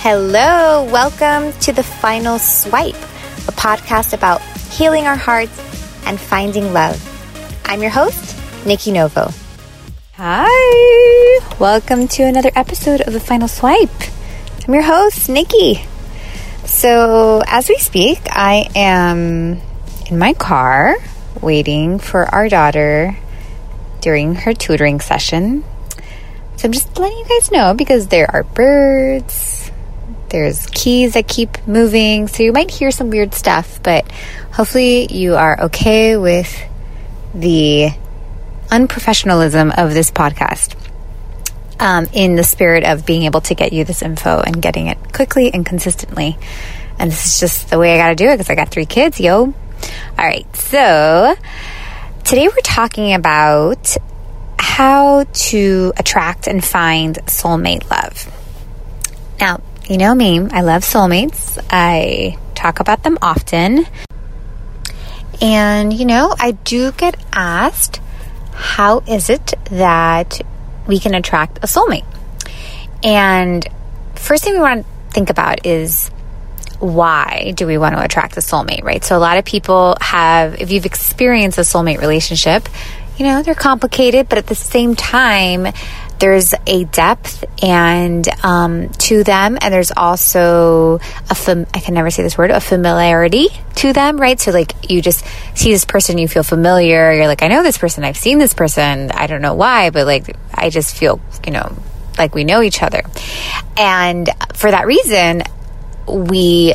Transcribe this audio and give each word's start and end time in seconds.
Hello, 0.00 0.84
welcome 0.84 1.52
to 1.60 1.72
the 1.72 1.82
final 1.82 2.38
swipe, 2.38 2.94
a 2.94 3.52
podcast 3.52 4.12
about 4.12 4.40
healing 4.70 5.06
our 5.06 5.16
hearts 5.16 5.58
and 6.06 6.20
finding 6.20 6.72
love. 6.72 6.96
I'm 7.64 7.82
your 7.82 7.90
host, 7.90 8.36
Nikki 8.64 8.92
Novo. 8.92 9.30
Hi, 10.14 11.40
welcome 11.58 12.06
to 12.08 12.22
another 12.22 12.52
episode 12.54 13.00
of 13.00 13.12
the 13.12 13.18
final 13.18 13.48
swipe. 13.48 13.90
I'm 14.66 14.72
your 14.72 14.84
host, 14.84 15.28
Nikki. 15.28 15.84
So, 16.64 17.42
as 17.46 17.68
we 17.68 17.76
speak, 17.78 18.20
I 18.30 18.68
am 18.76 19.60
in 20.08 20.16
my 20.16 20.32
car 20.32 20.96
waiting 21.42 21.98
for 21.98 22.24
our 22.32 22.48
daughter 22.48 23.18
during 24.00 24.36
her 24.36 24.54
tutoring 24.54 25.00
session. 25.00 25.64
So 26.56 26.66
I'm 26.66 26.72
just 26.72 26.98
letting 26.98 27.18
you 27.18 27.24
guys 27.28 27.50
know 27.52 27.74
because 27.74 28.08
there 28.08 28.28
are 28.28 28.42
birds, 28.42 29.67
there's 30.30 30.66
keys 30.66 31.14
that 31.14 31.26
keep 31.28 31.66
moving, 31.66 32.28
so 32.28 32.42
you 32.42 32.52
might 32.52 32.70
hear 32.70 32.90
some 32.90 33.10
weird 33.10 33.34
stuff, 33.34 33.82
but 33.82 34.10
hopefully 34.52 35.12
you 35.12 35.36
are 35.36 35.64
okay 35.64 36.16
with 36.16 36.54
the 37.34 37.90
unprofessionalism 38.68 39.76
of 39.78 39.94
this 39.94 40.10
podcast. 40.10 40.76
Um, 41.80 42.08
in 42.12 42.34
the 42.34 42.42
spirit 42.42 42.82
of 42.82 43.06
being 43.06 43.22
able 43.22 43.40
to 43.42 43.54
get 43.54 43.72
you 43.72 43.84
this 43.84 44.02
info 44.02 44.40
and 44.40 44.60
getting 44.60 44.88
it 44.88 45.12
quickly 45.12 45.54
and 45.54 45.64
consistently. 45.64 46.36
And 46.98 47.12
this 47.12 47.24
is 47.24 47.38
just 47.38 47.70
the 47.70 47.78
way 47.78 47.94
I 47.94 47.98
got 47.98 48.08
to 48.08 48.14
do 48.16 48.28
it 48.28 48.34
because 48.34 48.50
I 48.50 48.56
got 48.56 48.70
three 48.70 48.84
kids, 48.84 49.20
yo. 49.20 49.42
All 49.42 49.54
right, 50.16 50.44
so 50.56 51.36
today 52.24 52.48
we're 52.48 52.56
talking 52.64 53.14
about 53.14 53.96
how 54.58 55.24
to 55.24 55.92
attract 55.96 56.48
and 56.48 56.64
find 56.64 57.16
soulmate 57.26 57.88
love. 57.90 58.34
Now, 59.40 59.60
you 59.88 59.96
know 59.96 60.14
me, 60.14 60.38
I 60.38 60.60
love 60.60 60.82
soulmates. 60.82 61.58
I 61.70 62.36
talk 62.54 62.80
about 62.80 63.02
them 63.02 63.16
often. 63.22 63.86
And, 65.40 65.92
you 65.92 66.04
know, 66.04 66.34
I 66.38 66.52
do 66.52 66.92
get 66.92 67.16
asked, 67.32 68.00
how 68.52 69.00
is 69.00 69.30
it 69.30 69.54
that 69.70 70.40
we 70.86 70.98
can 70.98 71.14
attract 71.14 71.58
a 71.58 71.66
soulmate? 71.66 72.04
And 73.02 73.66
first 74.14 74.44
thing 74.44 74.54
we 74.54 74.60
want 74.60 74.84
to 74.84 75.12
think 75.12 75.30
about 75.30 75.64
is 75.64 76.10
why 76.80 77.52
do 77.56 77.66
we 77.66 77.78
want 77.78 77.94
to 77.94 78.02
attract 78.02 78.36
a 78.36 78.40
soulmate, 78.40 78.82
right? 78.82 79.02
So 79.02 79.16
a 79.16 79.20
lot 79.20 79.38
of 79.38 79.44
people 79.44 79.96
have, 80.00 80.60
if 80.60 80.70
you've 80.70 80.86
experienced 80.86 81.56
a 81.56 81.62
soulmate 81.62 82.00
relationship, 82.00 82.68
you 83.16 83.24
know, 83.24 83.42
they're 83.42 83.54
complicated, 83.54 84.28
but 84.28 84.38
at 84.38 84.46
the 84.46 84.54
same 84.54 84.94
time, 84.94 85.66
there's 86.18 86.54
a 86.66 86.84
depth 86.84 87.44
and 87.62 88.28
um, 88.44 88.88
to 88.90 89.24
them 89.24 89.58
and 89.60 89.72
there's 89.72 89.92
also 89.96 90.96
a 91.30 91.34
fam- 91.34 91.66
i 91.74 91.80
can 91.80 91.94
never 91.94 92.10
say 92.10 92.22
this 92.22 92.36
word 92.36 92.50
a 92.50 92.60
familiarity 92.60 93.48
to 93.76 93.92
them 93.92 94.20
right? 94.20 94.40
So 94.40 94.50
like 94.50 94.90
you 94.90 95.00
just 95.00 95.24
see 95.54 95.72
this 95.72 95.84
person 95.84 96.18
you 96.18 96.28
feel 96.28 96.42
familiar 96.42 97.12
you're 97.12 97.26
like 97.26 97.42
i 97.42 97.48
know 97.48 97.62
this 97.62 97.78
person 97.78 98.04
i've 98.04 98.16
seen 98.16 98.38
this 98.38 98.54
person 98.54 99.10
i 99.12 99.26
don't 99.26 99.42
know 99.42 99.54
why 99.54 99.90
but 99.90 100.06
like 100.06 100.36
i 100.52 100.70
just 100.70 100.96
feel 100.96 101.20
you 101.46 101.52
know 101.52 101.76
like 102.18 102.34
we 102.34 102.44
know 102.44 102.60
each 102.60 102.82
other. 102.82 103.02
And 103.76 104.28
for 104.54 104.70
that 104.70 104.86
reason 104.86 105.42
we 106.06 106.74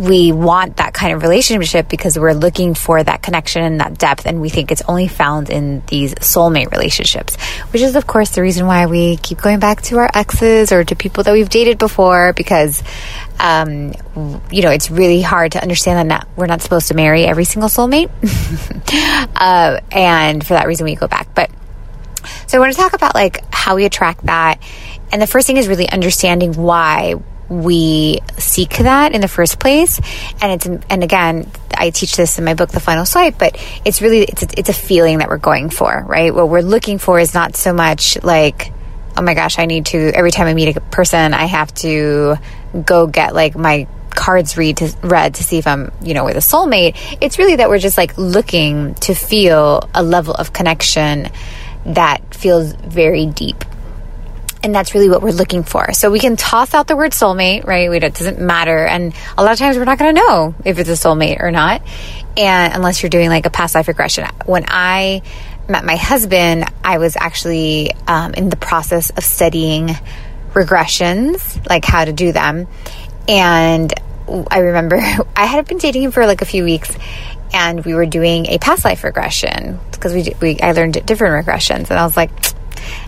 we 0.00 0.32
want 0.32 0.78
that 0.78 0.94
kind 0.94 1.12
of 1.12 1.22
relationship 1.22 1.86
because 1.90 2.18
we're 2.18 2.32
looking 2.32 2.72
for 2.72 3.02
that 3.02 3.20
connection 3.20 3.62
and 3.62 3.80
that 3.80 3.98
depth 3.98 4.24
and 4.24 4.40
we 4.40 4.48
think 4.48 4.72
it's 4.72 4.80
only 4.88 5.06
found 5.06 5.50
in 5.50 5.82
these 5.88 6.14
soulmate 6.14 6.70
relationships 6.72 7.36
which 7.72 7.82
is 7.82 7.94
of 7.94 8.06
course 8.06 8.30
the 8.30 8.40
reason 8.40 8.66
why 8.66 8.86
we 8.86 9.18
keep 9.18 9.38
going 9.42 9.60
back 9.60 9.82
to 9.82 9.98
our 9.98 10.10
exes 10.14 10.72
or 10.72 10.84
to 10.84 10.96
people 10.96 11.22
that 11.22 11.32
we've 11.32 11.50
dated 11.50 11.76
before 11.76 12.32
because 12.32 12.82
um, 13.38 13.92
you 14.50 14.62
know 14.62 14.70
it's 14.70 14.90
really 14.90 15.20
hard 15.20 15.52
to 15.52 15.60
understand 15.60 15.98
that 15.98 16.06
not, 16.06 16.28
we're 16.34 16.46
not 16.46 16.62
supposed 16.62 16.88
to 16.88 16.94
marry 16.94 17.24
every 17.24 17.44
single 17.44 17.68
soulmate. 17.68 18.10
Uh, 19.36 19.80
and 19.90 20.44
for 20.46 20.52
that 20.52 20.66
reason 20.66 20.84
we 20.84 20.94
go 20.94 21.06
back. 21.06 21.34
But 21.34 21.50
so 22.46 22.58
i 22.58 22.60
want 22.60 22.72
to 22.72 22.78
talk 22.78 22.92
about 22.92 23.14
like 23.14 23.42
how 23.54 23.76
we 23.76 23.84
attract 23.84 24.26
that. 24.26 24.60
And 25.12 25.22
the 25.22 25.26
first 25.26 25.46
thing 25.46 25.56
is 25.56 25.68
really 25.68 25.88
understanding 25.88 26.52
why 26.52 27.14
we 27.50 28.20
seek 28.38 28.78
that 28.78 29.12
in 29.12 29.20
the 29.20 29.28
first 29.28 29.58
place. 29.58 30.00
And 30.40 30.52
it's 30.52 30.66
and 30.88 31.04
again 31.04 31.50
i 31.76 31.90
teach 31.90 32.16
this 32.16 32.38
in 32.38 32.44
my 32.44 32.54
book 32.54 32.68
the 32.70 32.80
final 32.80 33.06
swipe 33.06 33.38
but 33.38 33.56
it's 33.84 34.02
really 34.02 34.22
it's 34.22 34.42
a, 34.42 34.46
it's 34.58 34.68
a 34.68 34.74
feeling 34.74 35.18
that 35.18 35.28
we're 35.28 35.38
going 35.38 35.70
for 35.70 36.04
right? 36.06 36.34
What 36.34 36.48
we're 36.48 36.60
looking 36.60 36.98
for 36.98 37.18
is 37.18 37.32
not 37.32 37.56
so 37.56 37.72
much 37.72 38.22
like 38.22 38.72
oh 39.16 39.22
my 39.22 39.34
gosh 39.34 39.58
i 39.58 39.66
need 39.66 39.86
to 39.86 39.98
every 40.14 40.30
time 40.30 40.46
i 40.46 40.54
meet 40.54 40.76
a 40.76 40.80
person 40.80 41.34
i 41.34 41.44
have 41.44 41.72
to 41.74 42.36
go 42.84 43.06
get 43.06 43.34
like 43.34 43.56
my 43.56 43.88
cards 44.10 44.56
read 44.56 44.76
to 44.76 44.94
read 45.02 45.34
to 45.34 45.44
see 45.44 45.58
if 45.58 45.66
i'm 45.66 45.90
you 46.02 46.14
know 46.14 46.24
with 46.24 46.36
a 46.36 46.40
soulmate. 46.40 46.96
It's 47.20 47.38
really 47.38 47.56
that 47.56 47.68
we're 47.68 47.78
just 47.78 47.96
like 47.96 48.16
looking 48.18 48.94
to 48.96 49.14
feel 49.14 49.88
a 49.94 50.02
level 50.02 50.34
of 50.34 50.52
connection 50.52 51.28
that 51.86 52.34
feels 52.34 52.72
very 52.72 53.26
deep 53.26 53.64
and 54.62 54.74
that's 54.74 54.94
really 54.94 55.08
what 55.08 55.22
we're 55.22 55.30
looking 55.30 55.62
for. 55.62 55.92
So 55.92 56.10
we 56.10 56.18
can 56.18 56.36
toss 56.36 56.74
out 56.74 56.86
the 56.86 56.96
word 56.96 57.12
soulmate, 57.12 57.66
right? 57.66 57.90
It 57.90 58.14
doesn't 58.14 58.38
matter. 58.38 58.86
And 58.86 59.14
a 59.38 59.42
lot 59.42 59.52
of 59.52 59.58
times 59.58 59.76
we're 59.76 59.84
not 59.84 59.98
going 59.98 60.14
to 60.14 60.20
know 60.20 60.54
if 60.64 60.78
it's 60.78 60.88
a 60.88 60.92
soulmate 60.92 61.42
or 61.42 61.50
not. 61.50 61.82
And 62.36 62.74
unless 62.74 63.02
you're 63.02 63.10
doing 63.10 63.30
like 63.30 63.46
a 63.46 63.50
past 63.50 63.74
life 63.74 63.88
regression. 63.88 64.26
When 64.44 64.64
I 64.68 65.22
met 65.68 65.84
my 65.84 65.96
husband, 65.96 66.64
I 66.84 66.98
was 66.98 67.16
actually 67.16 67.92
um, 68.06 68.34
in 68.34 68.50
the 68.50 68.56
process 68.56 69.10
of 69.10 69.24
studying 69.24 69.88
regressions, 70.52 71.68
like 71.68 71.84
how 71.84 72.04
to 72.04 72.12
do 72.12 72.32
them. 72.32 72.66
And 73.28 73.92
I 74.50 74.58
remember 74.58 74.96
I 75.36 75.46
had 75.46 75.66
been 75.66 75.78
dating 75.78 76.02
him 76.02 76.10
for 76.10 76.26
like 76.26 76.42
a 76.42 76.46
few 76.46 76.64
weeks 76.64 76.94
and 77.52 77.84
we 77.84 77.94
were 77.94 78.06
doing 78.06 78.46
a 78.46 78.58
past 78.58 78.84
life 78.84 79.02
regression 79.04 79.80
because 79.90 80.14
we, 80.14 80.34
we 80.40 80.60
I 80.60 80.72
learned 80.72 81.04
different 81.04 81.46
regressions 81.46 81.90
and 81.90 81.98
I 81.98 82.04
was 82.04 82.16
like 82.16 82.30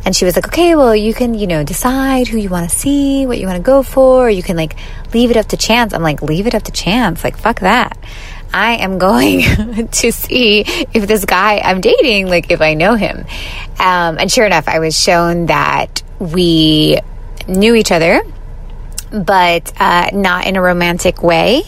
and 0.04 0.14
she 0.14 0.24
was 0.24 0.36
like, 0.36 0.46
okay, 0.48 0.74
well, 0.74 0.94
you 0.94 1.14
can, 1.14 1.34
you 1.34 1.46
know, 1.46 1.64
decide 1.64 2.28
who 2.28 2.38
you 2.38 2.48
want 2.48 2.68
to 2.68 2.76
see, 2.76 3.26
what 3.26 3.38
you 3.38 3.46
want 3.46 3.56
to 3.56 3.62
go 3.62 3.82
for, 3.82 4.28
you 4.28 4.42
can 4.42 4.56
like 4.56 4.76
leave 5.14 5.30
it 5.30 5.36
up 5.36 5.46
to 5.46 5.56
chance. 5.56 5.92
I'm 5.92 6.02
like, 6.02 6.22
leave 6.22 6.46
it 6.46 6.54
up 6.54 6.64
to 6.64 6.72
chance. 6.72 7.24
Like, 7.24 7.36
fuck 7.36 7.60
that. 7.60 7.98
I 8.52 8.76
am 8.76 8.98
going 8.98 9.88
to 9.88 10.12
see 10.12 10.60
if 10.60 11.06
this 11.06 11.24
guy 11.24 11.58
I'm 11.58 11.80
dating, 11.80 12.28
like, 12.28 12.50
if 12.50 12.60
I 12.60 12.74
know 12.74 12.94
him. 12.94 13.24
Um, 13.78 14.18
and 14.18 14.30
sure 14.30 14.46
enough, 14.46 14.68
I 14.68 14.78
was 14.78 14.98
shown 14.98 15.46
that 15.46 16.02
we 16.18 16.98
knew 17.48 17.74
each 17.74 17.92
other 17.92 18.22
but 19.12 19.72
uh, 19.78 20.08
not 20.12 20.46
in 20.46 20.56
a 20.56 20.62
romantic 20.62 21.22
way, 21.22 21.62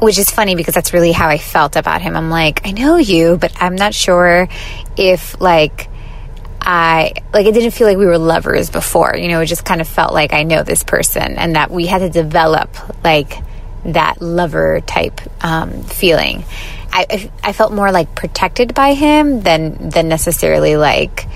which 0.00 0.18
is 0.18 0.30
funny 0.30 0.54
because 0.54 0.74
that's 0.74 0.92
really 0.92 1.12
how 1.12 1.28
I 1.28 1.38
felt 1.38 1.76
about 1.76 2.00
him. 2.00 2.16
I'm 2.16 2.30
like, 2.30 2.66
I 2.66 2.70
know 2.70 2.96
you, 2.96 3.36
but 3.36 3.52
I'm 3.60 3.74
not 3.74 3.92
sure 3.92 4.48
if 4.96 5.40
like 5.40 5.90
I 6.68 7.12
like 7.32 7.46
it 7.46 7.52
didn't 7.52 7.70
feel 7.70 7.86
like 7.86 7.96
we 7.96 8.06
were 8.06 8.18
lovers 8.18 8.70
before. 8.70 9.14
You 9.16 9.28
know, 9.28 9.40
it 9.40 9.46
just 9.46 9.64
kind 9.64 9.80
of 9.80 9.86
felt 9.86 10.12
like 10.12 10.32
I 10.32 10.42
know 10.42 10.64
this 10.64 10.82
person 10.82 11.38
and 11.38 11.54
that 11.54 11.70
we 11.70 11.86
had 11.86 11.98
to 11.98 12.10
develop 12.10 12.76
like 13.04 13.34
that 13.84 14.20
lover 14.20 14.80
type 14.80 15.20
um, 15.44 15.84
feeling. 15.84 16.44
I, 16.92 17.30
I 17.44 17.52
felt 17.52 17.72
more 17.72 17.92
like 17.92 18.16
protected 18.16 18.74
by 18.74 18.94
him 18.94 19.42
than 19.42 19.90
than 19.90 20.08
necessarily 20.08 20.76
like 20.76 21.28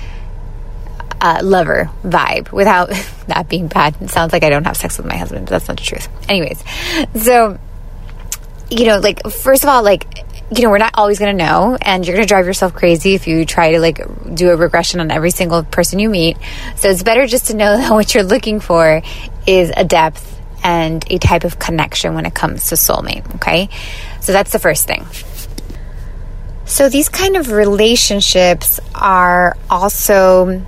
uh, 1.21 1.41
lover 1.45 1.91
vibe 2.03 2.51
without 2.51 2.89
that 3.29 3.49
being 3.49 3.69
bad. 3.69 3.97
It 4.01 4.11
sounds 4.11 4.33
like 4.33 4.43
I 4.43 4.51
don't 4.51 4.65
have 4.65 4.77
sex 4.77 4.97
with 4.97 5.07
my 5.07 5.17
husband, 5.17 5.47
but 5.47 5.51
that's 5.51 5.69
not 5.69 5.77
the 5.77 5.85
truth. 5.85 6.09
Anyways, 6.29 6.65
so 7.23 7.57
you 8.69 8.87
know, 8.87 8.99
like 8.99 9.25
first 9.31 9.63
of 9.63 9.69
all, 9.69 9.85
like 9.85 10.25
you 10.55 10.63
know, 10.63 10.71
we're 10.71 10.79
not 10.79 10.93
always 10.95 11.19
going 11.19 11.37
to 11.37 11.45
know, 11.45 11.79
and 11.81 12.05
you're 12.05 12.17
going 12.17 12.27
to 12.27 12.29
drive 12.29 12.47
yourself 12.47 12.75
crazy 12.75 13.15
if 13.15 13.27
you 13.27 13.45
try 13.45 13.73
to 13.73 13.81
like 13.81 14.01
do 14.35 14.51
a 14.51 14.57
regression 14.57 15.01
on 15.01 15.11
every 15.11 15.31
single 15.31 15.63
person 15.63 15.99
you 15.99 16.11
meet. 16.11 16.37
So 16.77 16.91
it's 16.91 17.03
better 17.03 17.27
just 17.27 17.47
to 17.47 17.57
know 17.57 17.77
that 17.77 17.93
what 17.93 18.15
you're 18.15 18.25
looking 18.25 18.61
for 18.61 19.03
is 19.47 19.73
a 19.77 19.85
depth 19.85 20.39
and 20.63 21.05
a 21.11 21.19
type 21.19 21.45
of 21.45 21.59
connection 21.59 22.15
when 22.15 22.27
it 22.27 22.35
comes 22.35 22.69
to 22.69 22.75
soulmate. 22.75 23.35
Okay. 23.37 23.69
So 24.21 24.33
that's 24.33 24.53
the 24.53 24.59
first 24.59 24.87
thing. 24.87 25.07
So 26.67 26.89
these 26.89 27.09
kind 27.09 27.37
of 27.37 27.51
relationships 27.51 28.79
are 28.95 29.57
also, 29.69 30.65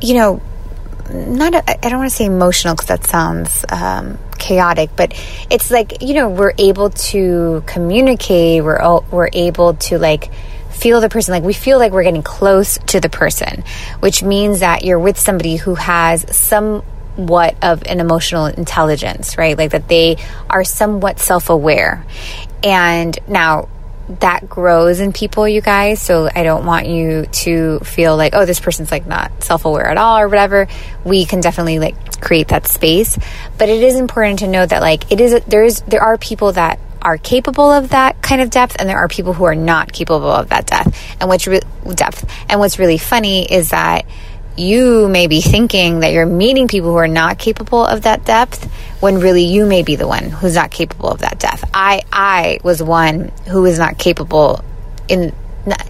you 0.00 0.14
know, 0.14 0.42
not, 1.12 1.54
I 1.54 1.76
don't 1.88 1.98
want 1.98 2.10
to 2.10 2.16
say 2.16 2.24
emotional 2.24 2.74
because 2.74 2.88
that 2.88 3.06
sounds 3.06 3.64
um, 3.68 4.18
chaotic, 4.38 4.90
but 4.96 5.12
it's 5.50 5.70
like, 5.70 6.02
you 6.02 6.14
know, 6.14 6.28
we're 6.28 6.54
able 6.58 6.90
to 6.90 7.62
communicate, 7.66 8.64
we're, 8.64 9.00
we're 9.10 9.30
able 9.32 9.74
to 9.74 9.98
like 9.98 10.32
feel 10.70 11.00
the 11.00 11.08
person, 11.08 11.32
like 11.32 11.42
we 11.42 11.52
feel 11.52 11.78
like 11.78 11.92
we're 11.92 12.02
getting 12.02 12.22
close 12.22 12.78
to 12.86 13.00
the 13.00 13.08
person, 13.08 13.64
which 14.00 14.22
means 14.22 14.60
that 14.60 14.84
you're 14.84 14.98
with 14.98 15.18
somebody 15.18 15.56
who 15.56 15.74
has 15.74 16.24
somewhat 16.36 17.56
of 17.62 17.82
an 17.84 18.00
emotional 18.00 18.46
intelligence, 18.46 19.38
right? 19.38 19.56
Like 19.56 19.70
that 19.72 19.88
they 19.88 20.16
are 20.50 20.64
somewhat 20.64 21.18
self 21.18 21.48
aware. 21.50 22.04
And 22.62 23.16
now, 23.28 23.68
that 24.20 24.48
grows 24.48 25.00
in 25.00 25.12
people, 25.12 25.48
you 25.48 25.60
guys. 25.60 26.00
So 26.00 26.28
I 26.32 26.42
don't 26.42 26.66
want 26.66 26.86
you 26.86 27.26
to 27.26 27.78
feel 27.80 28.16
like, 28.16 28.34
oh, 28.34 28.44
this 28.44 28.60
person's 28.60 28.90
like 28.90 29.06
not 29.06 29.42
self 29.42 29.64
aware 29.64 29.88
at 29.88 29.96
all 29.96 30.18
or 30.18 30.28
whatever. 30.28 30.68
We 31.04 31.24
can 31.24 31.40
definitely 31.40 31.78
like 31.78 32.20
create 32.20 32.48
that 32.48 32.66
space. 32.66 33.18
But 33.58 33.68
it 33.68 33.82
is 33.82 33.96
important 33.96 34.40
to 34.40 34.48
know 34.48 34.64
that 34.64 34.80
like 34.80 35.10
it 35.10 35.20
is 35.20 35.42
there 35.46 35.64
is 35.64 35.80
there 35.82 36.02
are 36.02 36.18
people 36.18 36.52
that 36.52 36.78
are 37.00 37.18
capable 37.18 37.70
of 37.70 37.90
that 37.90 38.22
kind 38.22 38.40
of 38.40 38.48
depth 38.48 38.76
and 38.78 38.88
there 38.88 38.96
are 38.96 39.08
people 39.08 39.34
who 39.34 39.44
are 39.44 39.54
not 39.54 39.92
capable 39.92 40.30
of 40.30 40.48
that 40.48 40.66
depth. 40.66 40.98
And 41.20 41.28
what's 41.28 41.46
re- 41.46 41.60
depth. 41.94 42.24
And 42.48 42.60
what's 42.60 42.78
really 42.78 42.98
funny 42.98 43.50
is 43.50 43.70
that 43.70 44.06
you 44.56 45.08
may 45.08 45.26
be 45.26 45.40
thinking 45.40 46.00
that 46.00 46.12
you're 46.12 46.26
meeting 46.26 46.68
people 46.68 46.90
who 46.90 46.96
are 46.96 47.08
not 47.08 47.38
capable 47.38 47.84
of 47.84 48.02
that 48.02 48.24
depth 48.24 48.64
when 49.00 49.18
really 49.18 49.44
you 49.44 49.66
may 49.66 49.82
be 49.82 49.96
the 49.96 50.06
one 50.06 50.30
who's 50.30 50.54
not 50.54 50.70
capable 50.70 51.10
of 51.10 51.20
that 51.20 51.38
depth. 51.38 51.64
I 51.74 52.02
I 52.12 52.58
was 52.62 52.82
one 52.82 53.32
who 53.48 53.62
was 53.62 53.78
not 53.78 53.98
capable 53.98 54.64
in 55.08 55.34
not, 55.66 55.86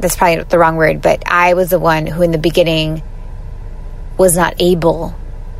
that's 0.00 0.16
probably 0.16 0.42
the 0.42 0.58
wrong 0.58 0.76
word, 0.76 1.00
but 1.00 1.22
I 1.26 1.54
was 1.54 1.70
the 1.70 1.78
one 1.78 2.06
who 2.06 2.22
in 2.22 2.32
the 2.32 2.38
beginning 2.38 3.02
was 4.18 4.36
not 4.36 4.56
able 4.60 5.14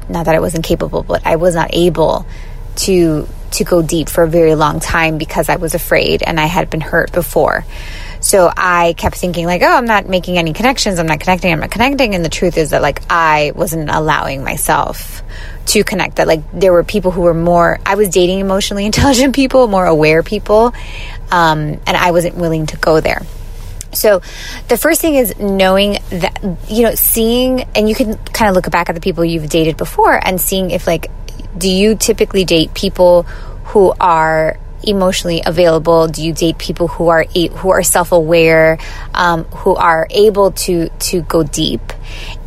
not 0.08 0.26
that 0.26 0.34
I 0.34 0.40
wasn't 0.40 0.64
capable, 0.64 1.02
but 1.02 1.26
I 1.26 1.36
was 1.36 1.54
not 1.54 1.70
able 1.72 2.26
to 2.76 3.28
to 3.52 3.64
go 3.64 3.82
deep 3.82 4.08
for 4.08 4.24
a 4.24 4.28
very 4.28 4.54
long 4.54 4.80
time 4.80 5.18
because 5.18 5.48
I 5.48 5.56
was 5.56 5.74
afraid 5.74 6.22
and 6.22 6.40
I 6.40 6.46
had 6.46 6.70
been 6.70 6.80
hurt 6.80 7.12
before. 7.12 7.64
So 8.22 8.50
I 8.56 8.94
kept 8.96 9.16
thinking 9.16 9.46
like, 9.46 9.62
oh, 9.62 9.76
I'm 9.76 9.84
not 9.84 10.08
making 10.08 10.38
any 10.38 10.52
connections. 10.52 10.98
I'm 10.98 11.06
not 11.06 11.18
connecting. 11.18 11.52
I'm 11.52 11.58
not 11.58 11.72
connecting. 11.72 12.14
And 12.14 12.24
the 12.24 12.28
truth 12.28 12.56
is 12.56 12.70
that 12.70 12.80
like 12.80 13.02
I 13.10 13.52
wasn't 13.54 13.90
allowing 13.90 14.44
myself 14.44 15.22
to 15.66 15.82
connect. 15.82 16.16
That 16.16 16.28
like 16.28 16.40
there 16.52 16.72
were 16.72 16.84
people 16.84 17.10
who 17.10 17.22
were 17.22 17.34
more. 17.34 17.80
I 17.84 17.96
was 17.96 18.08
dating 18.08 18.38
emotionally 18.38 18.86
intelligent 18.86 19.34
people, 19.34 19.66
more 19.66 19.84
aware 19.84 20.22
people, 20.22 20.72
um, 21.30 21.80
and 21.86 21.96
I 21.96 22.12
wasn't 22.12 22.36
willing 22.36 22.66
to 22.66 22.76
go 22.76 23.00
there. 23.00 23.22
So, 23.94 24.22
the 24.68 24.78
first 24.78 25.02
thing 25.02 25.16
is 25.16 25.38
knowing 25.38 25.98
that, 26.08 26.40
you 26.68 26.84
know, 26.84 26.94
seeing, 26.94 27.60
and 27.74 27.88
you 27.88 27.94
can 27.94 28.16
kind 28.16 28.48
of 28.48 28.54
look 28.54 28.70
back 28.70 28.88
at 28.88 28.94
the 28.94 29.02
people 29.02 29.22
you've 29.22 29.50
dated 29.50 29.76
before 29.76 30.18
and 30.26 30.40
seeing 30.40 30.70
if, 30.70 30.86
like, 30.86 31.10
do 31.58 31.68
you 31.68 31.94
typically 31.94 32.46
date 32.46 32.72
people 32.72 33.24
who 33.64 33.92
are 34.00 34.58
emotionally 34.84 35.42
available? 35.44 36.08
Do 36.08 36.24
you 36.24 36.32
date 36.32 36.58
people 36.58 36.88
who 36.88 37.08
are 37.08 37.24
who 37.24 37.70
are 37.70 37.82
self 37.82 38.12
aware, 38.12 38.78
um, 39.14 39.44
who 39.44 39.74
are 39.74 40.06
able 40.10 40.52
to 40.52 40.88
to 40.88 41.22
go 41.22 41.42
deep? 41.42 41.80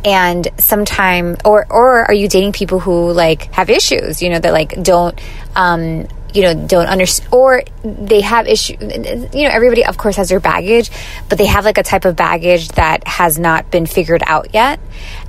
And 0.04 0.48
sometime, 0.58 1.36
or 1.44 1.66
or 1.68 2.04
are 2.04 2.14
you 2.14 2.28
dating 2.28 2.52
people 2.52 2.78
who 2.78 3.12
like 3.12 3.52
have 3.52 3.70
issues? 3.70 4.22
You 4.22 4.30
know 4.30 4.38
that 4.38 4.52
like 4.52 4.82
don't. 4.82 5.20
Um, 5.54 6.06
you 6.36 6.42
know 6.42 6.66
don't 6.66 6.86
understand 6.86 7.32
or 7.32 7.62
they 7.82 8.20
have 8.20 8.46
issue 8.46 8.76
you 8.78 9.44
know 9.44 9.50
everybody 9.50 9.84
of 9.84 9.96
course 9.96 10.16
has 10.16 10.28
their 10.28 10.38
baggage 10.38 10.90
but 11.28 11.38
they 11.38 11.46
have 11.46 11.64
like 11.64 11.78
a 11.78 11.82
type 11.82 12.04
of 12.04 12.14
baggage 12.14 12.68
that 12.70 13.06
has 13.08 13.38
not 13.38 13.70
been 13.70 13.86
figured 13.86 14.22
out 14.26 14.52
yet 14.52 14.78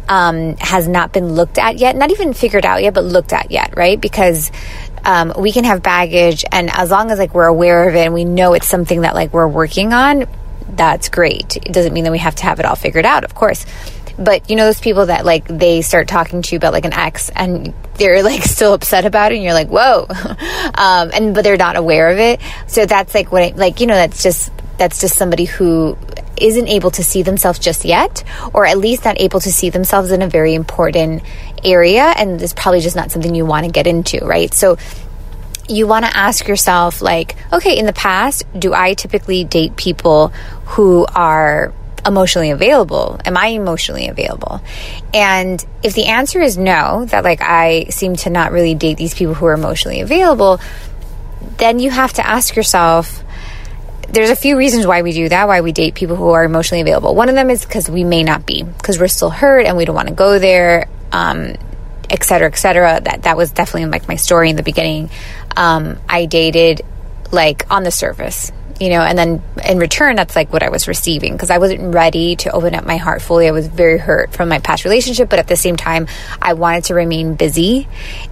um, 0.09 0.55
has 0.57 0.87
not 0.87 1.13
been 1.13 1.33
looked 1.33 1.57
at 1.57 1.77
yet 1.77 1.95
not 1.95 2.11
even 2.11 2.33
figured 2.33 2.65
out 2.65 2.83
yet 2.83 2.93
but 2.93 3.05
looked 3.05 3.31
at 3.31 3.51
yet 3.51 3.73
right 3.77 4.01
because 4.01 4.51
um, 5.07 5.33
we 5.39 5.53
can 5.53 5.63
have 5.63 5.81
baggage 5.81 6.43
and 6.51 6.69
as 6.69 6.91
long 6.91 7.09
as 7.09 7.17
like 7.17 7.33
we're 7.33 7.47
aware 7.47 7.87
of 7.87 7.95
it 7.95 8.05
and 8.05 8.13
we 8.13 8.25
know 8.25 8.53
it's 8.53 8.67
something 8.67 9.01
that 9.01 9.15
like 9.15 9.33
we're 9.33 9.47
working 9.47 9.93
on 9.93 10.27
that's 10.69 11.07
great. 11.09 11.55
It 11.57 11.71
doesn't 11.71 11.93
mean 11.93 12.03
that 12.03 12.11
we 12.11 12.19
have 12.19 12.35
to 12.35 12.43
have 12.43 12.59
it 12.59 12.65
all 12.65 12.75
figured 12.75 13.05
out 13.05 13.23
of 13.23 13.33
course. 13.33 13.65
But 14.19 14.49
you 14.49 14.55
know 14.55 14.65
those 14.65 14.81
people 14.81 15.05
that 15.05 15.25
like 15.25 15.47
they 15.47 15.81
start 15.81 16.07
talking 16.07 16.41
to 16.41 16.51
you 16.51 16.57
about 16.57 16.73
like 16.73 16.85
an 16.85 16.93
ex 16.93 17.29
and 17.29 17.73
they're 17.95 18.21
like 18.21 18.43
still 18.57 18.73
upset 18.73 19.05
about 19.05 19.31
it 19.31 19.35
and 19.35 19.43
you're 19.43 19.53
like 19.53 19.69
whoa. 19.69 20.07
Um, 20.77 21.09
and 21.11 21.33
but 21.33 21.43
they're 21.43 21.57
not 21.57 21.75
aware 21.75 22.09
of 22.11 22.19
it. 22.19 22.39
So 22.67 22.85
that's 22.85 23.15
like 23.15 23.31
what 23.31 23.41
I, 23.41 23.53
like 23.55 23.79
you 23.79 23.87
know 23.87 23.95
that's 23.95 24.21
just 24.21 24.51
that's 24.77 24.99
just 25.01 25.15
somebody 25.15 25.45
who 25.45 25.97
isn't 26.39 26.67
able 26.67 26.91
to 26.91 27.03
see 27.03 27.23
themselves 27.23 27.57
just 27.57 27.83
yet 27.83 28.23
or 28.53 28.65
at 28.65 28.77
least 28.77 29.05
not 29.05 29.19
able 29.19 29.39
to 29.39 29.51
see 29.51 29.71
themselves 29.71 30.11
in 30.11 30.21
a 30.21 30.27
very 30.27 30.53
important 30.53 31.23
area 31.63 32.13
and 32.15 32.41
it's 32.41 32.53
probably 32.53 32.79
just 32.79 32.95
not 32.95 33.11
something 33.11 33.33
you 33.33 33.45
want 33.45 33.65
to 33.65 33.71
get 33.71 33.87
into 33.87 34.23
right 34.25 34.53
so 34.53 34.77
you 35.69 35.85
want 35.85 36.05
to 36.05 36.15
ask 36.15 36.47
yourself 36.47 37.01
like 37.01 37.35
okay 37.51 37.77
in 37.77 37.85
the 37.85 37.93
past 37.93 38.43
do 38.57 38.73
i 38.73 38.93
typically 38.93 39.43
date 39.43 39.75
people 39.75 40.29
who 40.65 41.05
are 41.13 41.73
emotionally 42.07 42.51
available? 42.51 43.19
Am 43.25 43.37
I 43.37 43.47
emotionally 43.47 44.07
available? 44.07 44.61
And 45.13 45.63
if 45.83 45.93
the 45.93 46.05
answer 46.05 46.41
is 46.41 46.57
no, 46.57 47.05
that 47.05 47.23
like 47.23 47.41
I 47.41 47.85
seem 47.89 48.15
to 48.17 48.29
not 48.29 48.51
really 48.51 48.73
date 48.73 48.97
these 48.97 49.13
people 49.13 49.33
who 49.33 49.45
are 49.45 49.53
emotionally 49.53 50.01
available, 50.01 50.59
then 51.57 51.79
you 51.79 51.91
have 51.91 52.13
to 52.13 52.25
ask 52.25 52.55
yourself, 52.55 53.23
there's 54.09 54.29
a 54.29 54.35
few 54.35 54.57
reasons 54.57 54.87
why 54.87 55.01
we 55.01 55.11
do 55.11 55.27
that, 55.29 55.47
why 55.47 55.61
we 55.61 55.73
date 55.73 55.93
people 55.93 56.15
who 56.15 56.29
are 56.29 56.43
emotionally 56.43 56.81
available. 56.81 57.13
One 57.13 57.29
of 57.29 57.35
them 57.35 57.49
is 57.49 57.65
because 57.65 57.89
we 57.89 58.03
may 58.03 58.23
not 58.23 58.45
be, 58.45 58.63
because 58.63 58.99
we're 58.99 59.09
still 59.09 59.29
hurt 59.29 59.65
and 59.65 59.75
we 59.75 59.83
don't 59.85 59.95
want 59.95 60.07
to 60.07 60.13
go 60.13 60.39
there, 60.39 60.87
um, 61.11 61.55
et 62.09 62.23
cetera, 62.23 62.47
et 62.47 62.55
cetera. 62.55 62.99
That, 63.01 63.23
that 63.23 63.37
was 63.37 63.51
definitely 63.51 63.89
like 63.89 64.07
my 64.07 64.15
story 64.15 64.49
in 64.49 64.55
the 64.55 64.63
beginning. 64.63 65.09
Um, 65.55 65.99
I 66.07 66.25
dated 66.25 66.81
like 67.31 67.69
on 67.71 67.83
the 67.83 67.91
surface 67.91 68.51
you 68.79 68.89
know, 68.89 69.01
and 69.01 69.17
then 69.17 69.41
in 69.65 69.79
return, 69.79 70.15
that's 70.15 70.35
like 70.35 70.51
what 70.53 70.63
I 70.63 70.69
was 70.69 70.87
receiving 70.87 71.33
because 71.33 71.49
I 71.49 71.57
wasn't 71.57 71.93
ready 71.93 72.35
to 72.37 72.51
open 72.51 72.75
up 72.75 72.85
my 72.85 72.97
heart 72.97 73.21
fully. 73.21 73.47
I 73.47 73.51
was 73.51 73.67
very 73.67 73.97
hurt 73.97 74.33
from 74.33 74.49
my 74.49 74.59
past 74.59 74.83
relationship, 74.83 75.29
but 75.29 75.39
at 75.39 75.47
the 75.47 75.55
same 75.55 75.75
time, 75.75 76.07
I 76.41 76.53
wanted 76.53 76.85
to 76.85 76.95
remain 76.95 77.35
busy 77.35 77.87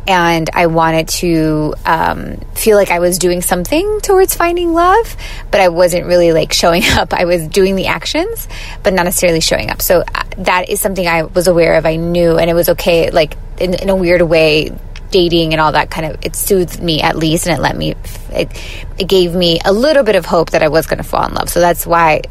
and 0.07 0.49
I 0.53 0.67
wanted 0.67 1.07
to 1.09 1.75
um, 1.85 2.37
feel 2.53 2.77
like 2.77 2.91
I 2.91 2.99
was 2.99 3.17
doing 3.17 3.41
something 3.41 3.99
towards 4.01 4.35
finding 4.35 4.73
love, 4.73 5.15
but 5.51 5.61
I 5.61 5.69
wasn't 5.69 6.05
really 6.05 6.31
like 6.31 6.53
showing 6.53 6.83
up. 6.91 7.13
I 7.13 7.25
was 7.25 7.47
doing 7.47 7.75
the 7.75 7.87
actions, 7.87 8.47
but 8.83 8.93
not 8.93 9.05
necessarily 9.05 9.41
showing 9.41 9.71
up. 9.71 9.81
So 9.81 10.01
uh, 10.01 10.23
that 10.37 10.69
is 10.69 10.79
something 10.79 11.07
I 11.07 11.23
was 11.23 11.47
aware 11.47 11.75
of. 11.75 11.85
I 11.85 11.95
knew, 11.95 12.37
and 12.37 12.49
it 12.49 12.53
was 12.53 12.69
okay, 12.69 13.09
like 13.09 13.35
in, 13.59 13.73
in 13.73 13.89
a 13.89 13.95
weird 13.95 14.21
way 14.21 14.71
dating 15.11 15.53
and 15.53 15.61
all 15.61 15.71
that 15.71 15.89
kind 15.89 16.05
of 16.05 16.17
it 16.25 16.35
soothed 16.35 16.81
me 16.81 17.01
at 17.01 17.15
least 17.15 17.47
and 17.47 17.57
it 17.57 17.61
let 17.61 17.75
me 17.75 17.95
it, 18.31 18.49
it 18.97 19.07
gave 19.07 19.33
me 19.33 19.59
a 19.63 19.71
little 19.71 20.03
bit 20.03 20.15
of 20.15 20.25
hope 20.25 20.51
that 20.51 20.63
I 20.63 20.67
was 20.67 20.87
going 20.87 20.97
to 20.97 21.03
fall 21.03 21.25
in 21.27 21.33
love. 21.33 21.49
So 21.49 21.59
that's 21.59 21.85
why 21.85 22.21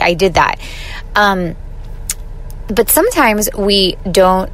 I 0.00 0.14
did 0.14 0.34
that. 0.34 0.60
Um, 1.14 1.56
but 2.68 2.90
sometimes 2.90 3.48
we 3.56 3.96
don't 4.10 4.50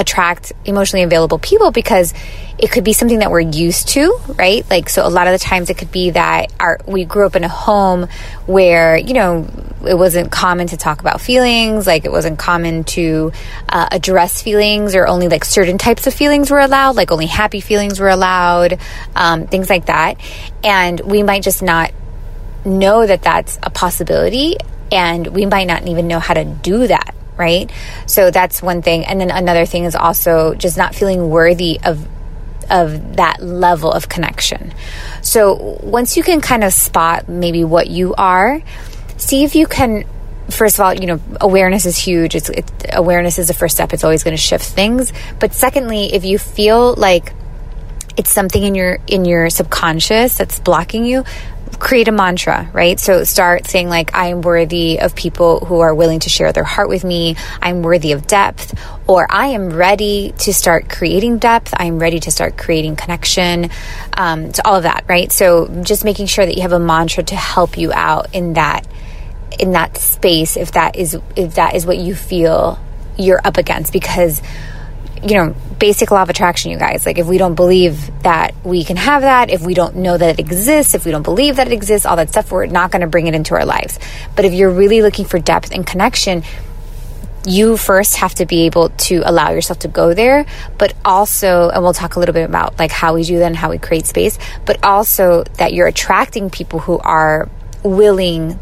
attract 0.00 0.52
emotionally 0.64 1.04
available 1.04 1.38
people 1.38 1.70
because 1.70 2.14
it 2.58 2.70
could 2.70 2.84
be 2.84 2.94
something 2.94 3.18
that 3.18 3.30
we're 3.30 3.40
used 3.40 3.88
to, 3.88 4.18
right? 4.34 4.68
Like, 4.68 4.88
so 4.88 5.06
a 5.06 5.08
lot 5.08 5.26
of 5.26 5.32
the 5.32 5.38
times 5.38 5.68
it 5.68 5.76
could 5.76 5.92
be 5.92 6.10
that 6.10 6.52
our, 6.58 6.80
we 6.86 7.04
grew 7.04 7.26
up 7.26 7.36
in 7.36 7.44
a 7.44 7.48
home 7.48 8.08
where, 8.46 8.96
you 8.96 9.12
know, 9.12 9.46
it 9.86 9.94
wasn't 9.94 10.32
common 10.32 10.66
to 10.68 10.76
talk 10.76 11.00
about 11.00 11.20
feelings, 11.20 11.86
like 11.86 12.06
it 12.06 12.12
wasn't 12.12 12.38
common 12.38 12.84
to 12.84 13.32
uh, 13.68 13.88
address 13.92 14.42
feelings, 14.42 14.94
or 14.94 15.06
only 15.06 15.28
like 15.28 15.44
certain 15.44 15.76
types 15.76 16.06
of 16.06 16.14
feelings 16.14 16.50
were 16.50 16.60
allowed, 16.60 16.96
like 16.96 17.12
only 17.12 17.26
happy 17.26 17.60
feelings 17.60 18.00
were 18.00 18.08
allowed, 18.08 18.78
um, 19.14 19.46
things 19.46 19.68
like 19.68 19.86
that. 19.86 20.16
And 20.64 20.98
we 21.00 21.22
might 21.22 21.42
just 21.42 21.62
not 21.62 21.92
know 22.64 23.06
that 23.06 23.22
that's 23.22 23.58
a 23.62 23.70
possibility, 23.70 24.56
and 24.90 25.26
we 25.26 25.44
might 25.46 25.66
not 25.66 25.86
even 25.86 26.08
know 26.08 26.18
how 26.18 26.34
to 26.34 26.44
do 26.44 26.86
that 26.86 27.14
right? 27.40 27.72
So 28.06 28.30
that's 28.30 28.62
one 28.62 28.82
thing. 28.82 29.06
And 29.06 29.20
then 29.20 29.30
another 29.30 29.64
thing 29.64 29.84
is 29.84 29.96
also 29.96 30.54
just 30.54 30.76
not 30.76 30.94
feeling 30.94 31.30
worthy 31.30 31.80
of 31.82 32.06
of 32.70 33.16
that 33.16 33.42
level 33.42 33.90
of 33.90 34.08
connection. 34.08 34.72
So 35.22 35.78
once 35.82 36.16
you 36.16 36.22
can 36.22 36.40
kind 36.40 36.62
of 36.62 36.72
spot 36.72 37.28
maybe 37.28 37.64
what 37.64 37.88
you 37.88 38.14
are, 38.14 38.62
see 39.16 39.42
if 39.42 39.56
you 39.56 39.66
can 39.66 40.04
first 40.50 40.78
of 40.78 40.84
all, 40.84 40.94
you 40.94 41.06
know, 41.06 41.20
awareness 41.40 41.86
is 41.86 41.96
huge. 41.96 42.34
It's, 42.34 42.50
awareness 42.92 43.38
is 43.38 43.48
the 43.48 43.54
first 43.54 43.74
step. 43.76 43.92
It's 43.92 44.04
always 44.04 44.24
going 44.24 44.36
to 44.36 44.42
shift 44.42 44.64
things. 44.64 45.12
But 45.38 45.54
secondly, 45.54 46.12
if 46.12 46.24
you 46.24 46.38
feel 46.38 46.94
like 46.94 47.32
it's 48.16 48.30
something 48.30 48.62
in 48.62 48.74
your 48.74 48.98
in 49.06 49.24
your 49.24 49.48
subconscious 49.50 50.36
that's 50.36 50.60
blocking 50.60 51.04
you, 51.04 51.24
create 51.78 52.08
a 52.08 52.12
mantra, 52.12 52.68
right? 52.72 52.98
So 52.98 53.24
start 53.24 53.66
saying, 53.66 53.88
like, 53.88 54.14
I 54.14 54.28
am 54.28 54.42
worthy 54.42 55.00
of 55.00 55.14
people 55.14 55.64
who 55.64 55.80
are 55.80 55.94
willing 55.94 56.20
to 56.20 56.28
share 56.28 56.52
their 56.52 56.64
heart 56.64 56.88
with 56.88 57.04
me. 57.04 57.36
I'm 57.60 57.82
worthy 57.82 58.12
of 58.12 58.26
depth, 58.26 58.78
or 59.06 59.26
I 59.30 59.48
am 59.48 59.70
ready 59.70 60.32
to 60.38 60.52
start 60.52 60.88
creating 60.88 61.38
depth. 61.38 61.72
I'm 61.76 61.98
ready 61.98 62.20
to 62.20 62.30
start 62.30 62.56
creating 62.56 62.96
connection, 62.96 63.70
um, 64.16 64.52
to 64.52 64.66
all 64.66 64.76
of 64.76 64.82
that, 64.82 65.04
right? 65.08 65.30
So 65.30 65.82
just 65.82 66.04
making 66.04 66.26
sure 66.26 66.44
that 66.44 66.56
you 66.56 66.62
have 66.62 66.72
a 66.72 66.80
mantra 66.80 67.22
to 67.24 67.36
help 67.36 67.78
you 67.78 67.92
out 67.92 68.34
in 68.34 68.54
that 68.54 68.86
in 69.58 69.72
that 69.72 69.96
space 69.98 70.56
if 70.56 70.72
that 70.72 70.96
is 70.96 71.18
if 71.36 71.56
that 71.56 71.74
is 71.74 71.84
what 71.84 71.98
you 71.98 72.14
feel 72.14 72.78
you're 73.18 73.40
up 73.44 73.58
against 73.58 73.92
because 73.92 74.40
you 75.22 75.34
know, 75.34 75.54
basic 75.78 76.10
law 76.10 76.22
of 76.22 76.30
attraction, 76.30 76.70
you 76.70 76.78
guys. 76.78 77.04
Like, 77.04 77.18
if 77.18 77.26
we 77.26 77.38
don't 77.38 77.54
believe 77.54 78.22
that 78.22 78.54
we 78.64 78.84
can 78.84 78.96
have 78.96 79.22
that, 79.22 79.50
if 79.50 79.60
we 79.62 79.74
don't 79.74 79.96
know 79.96 80.16
that 80.16 80.38
it 80.38 80.40
exists, 80.40 80.94
if 80.94 81.04
we 81.04 81.10
don't 81.10 81.22
believe 81.22 81.56
that 81.56 81.66
it 81.66 81.72
exists, 81.72 82.06
all 82.06 82.16
that 82.16 82.30
stuff, 82.30 82.50
we're 82.50 82.66
not 82.66 82.90
going 82.90 83.02
to 83.02 83.06
bring 83.06 83.26
it 83.26 83.34
into 83.34 83.54
our 83.54 83.64
lives. 83.64 83.98
But 84.34 84.44
if 84.44 84.52
you're 84.52 84.70
really 84.70 85.02
looking 85.02 85.24
for 85.24 85.38
depth 85.38 85.72
and 85.72 85.86
connection, 85.86 86.42
you 87.46 87.76
first 87.76 88.16
have 88.16 88.34
to 88.34 88.46
be 88.46 88.62
able 88.66 88.90
to 88.90 89.22
allow 89.24 89.50
yourself 89.50 89.80
to 89.80 89.88
go 89.88 90.14
there, 90.14 90.44
but 90.78 90.94
also, 91.04 91.70
and 91.70 91.82
we'll 91.82 91.94
talk 91.94 92.16
a 92.16 92.18
little 92.18 92.34
bit 92.34 92.44
about 92.44 92.78
like 92.78 92.90
how 92.90 93.14
we 93.14 93.24
do 93.24 93.38
that 93.38 93.46
and 93.46 93.56
how 93.56 93.70
we 93.70 93.78
create 93.78 94.06
space, 94.06 94.38
but 94.66 94.82
also 94.84 95.44
that 95.56 95.72
you're 95.72 95.86
attracting 95.86 96.50
people 96.50 96.80
who 96.80 96.98
are 96.98 97.48
willing 97.82 98.58